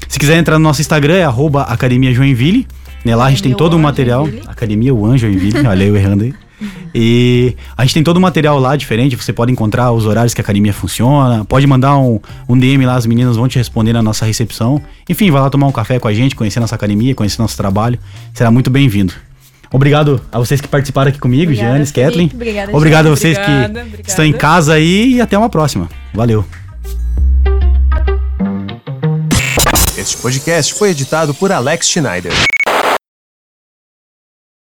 Se 0.09 0.19
quiser 0.19 0.37
entrar 0.37 0.59
no 0.59 0.63
nosso 0.63 0.81
Instagram 0.81 1.15
é 1.15 1.23
arroba 1.23 1.61
Academia 1.61 2.13
Joinville. 2.13 2.67
Né, 3.05 3.15
lá 3.15 3.25
a 3.25 3.29
gente 3.29 3.43
tem 3.43 3.53
todo 3.53 3.75
o 3.75 3.79
material. 3.79 4.27
Academia 4.47 4.93
O 4.93 5.05
Anjo 5.05 5.27
Joinville, 5.27 5.61
olha 5.67 5.83
eu 5.83 5.95
errando 5.95 6.23
aí. 6.23 6.33
E 6.93 7.55
a 7.77 7.83
gente 7.83 7.93
tem 7.93 8.03
todo 8.03 8.17
o 8.17 8.21
material 8.21 8.57
lá 8.57 8.75
diferente. 8.75 9.15
Você 9.15 9.31
pode 9.31 9.51
encontrar 9.51 9.91
os 9.91 10.05
horários 10.05 10.33
que 10.33 10.41
a 10.41 10.43
academia 10.43 10.73
funciona. 10.73 11.45
Pode 11.45 11.67
mandar 11.67 11.97
um, 11.97 12.19
um 12.49 12.57
DM 12.57 12.85
lá, 12.85 12.95
as 12.95 13.05
meninas 13.05 13.35
vão 13.35 13.47
te 13.47 13.57
responder 13.57 13.93
na 13.93 14.01
nossa 14.01 14.25
recepção. 14.25 14.81
Enfim, 15.07 15.29
vai 15.29 15.41
lá 15.41 15.49
tomar 15.49 15.67
um 15.67 15.71
café 15.71 15.99
com 15.99 16.07
a 16.07 16.13
gente, 16.13 16.35
conhecer 16.35 16.59
nossa 16.59 16.73
academia, 16.73 17.13
conhecer 17.13 17.39
nosso 17.41 17.55
trabalho. 17.55 17.99
Será 18.33 18.49
muito 18.49 18.69
bem-vindo. 18.71 19.13
Obrigado 19.71 20.21
a 20.31 20.39
vocês 20.39 20.61
que 20.61 20.67
participaram 20.67 21.09
aqui 21.09 21.19
comigo, 21.19 21.51
Obrigada, 21.51 21.69
Giannis, 21.71 21.91
Felipe. 21.91 22.07
Kathleen. 22.09 22.31
Obrigada, 22.33 22.75
Obrigado 22.75 23.05
a 23.07 23.09
vocês 23.09 23.37
Obrigada, 23.37 23.73
que 23.73 23.79
obrigada. 23.81 24.09
estão 24.09 24.25
em 24.25 24.33
casa 24.33 24.73
aí 24.73 25.15
e 25.15 25.21
até 25.21 25.37
uma 25.37 25.49
próxima. 25.49 25.89
Valeu. 26.13 26.45
Este 29.97 30.17
podcast 30.17 30.73
foi 30.73 30.91
editado 30.91 31.33
por 31.33 31.51
Alex 31.51 31.89
Schneider. 31.89 32.31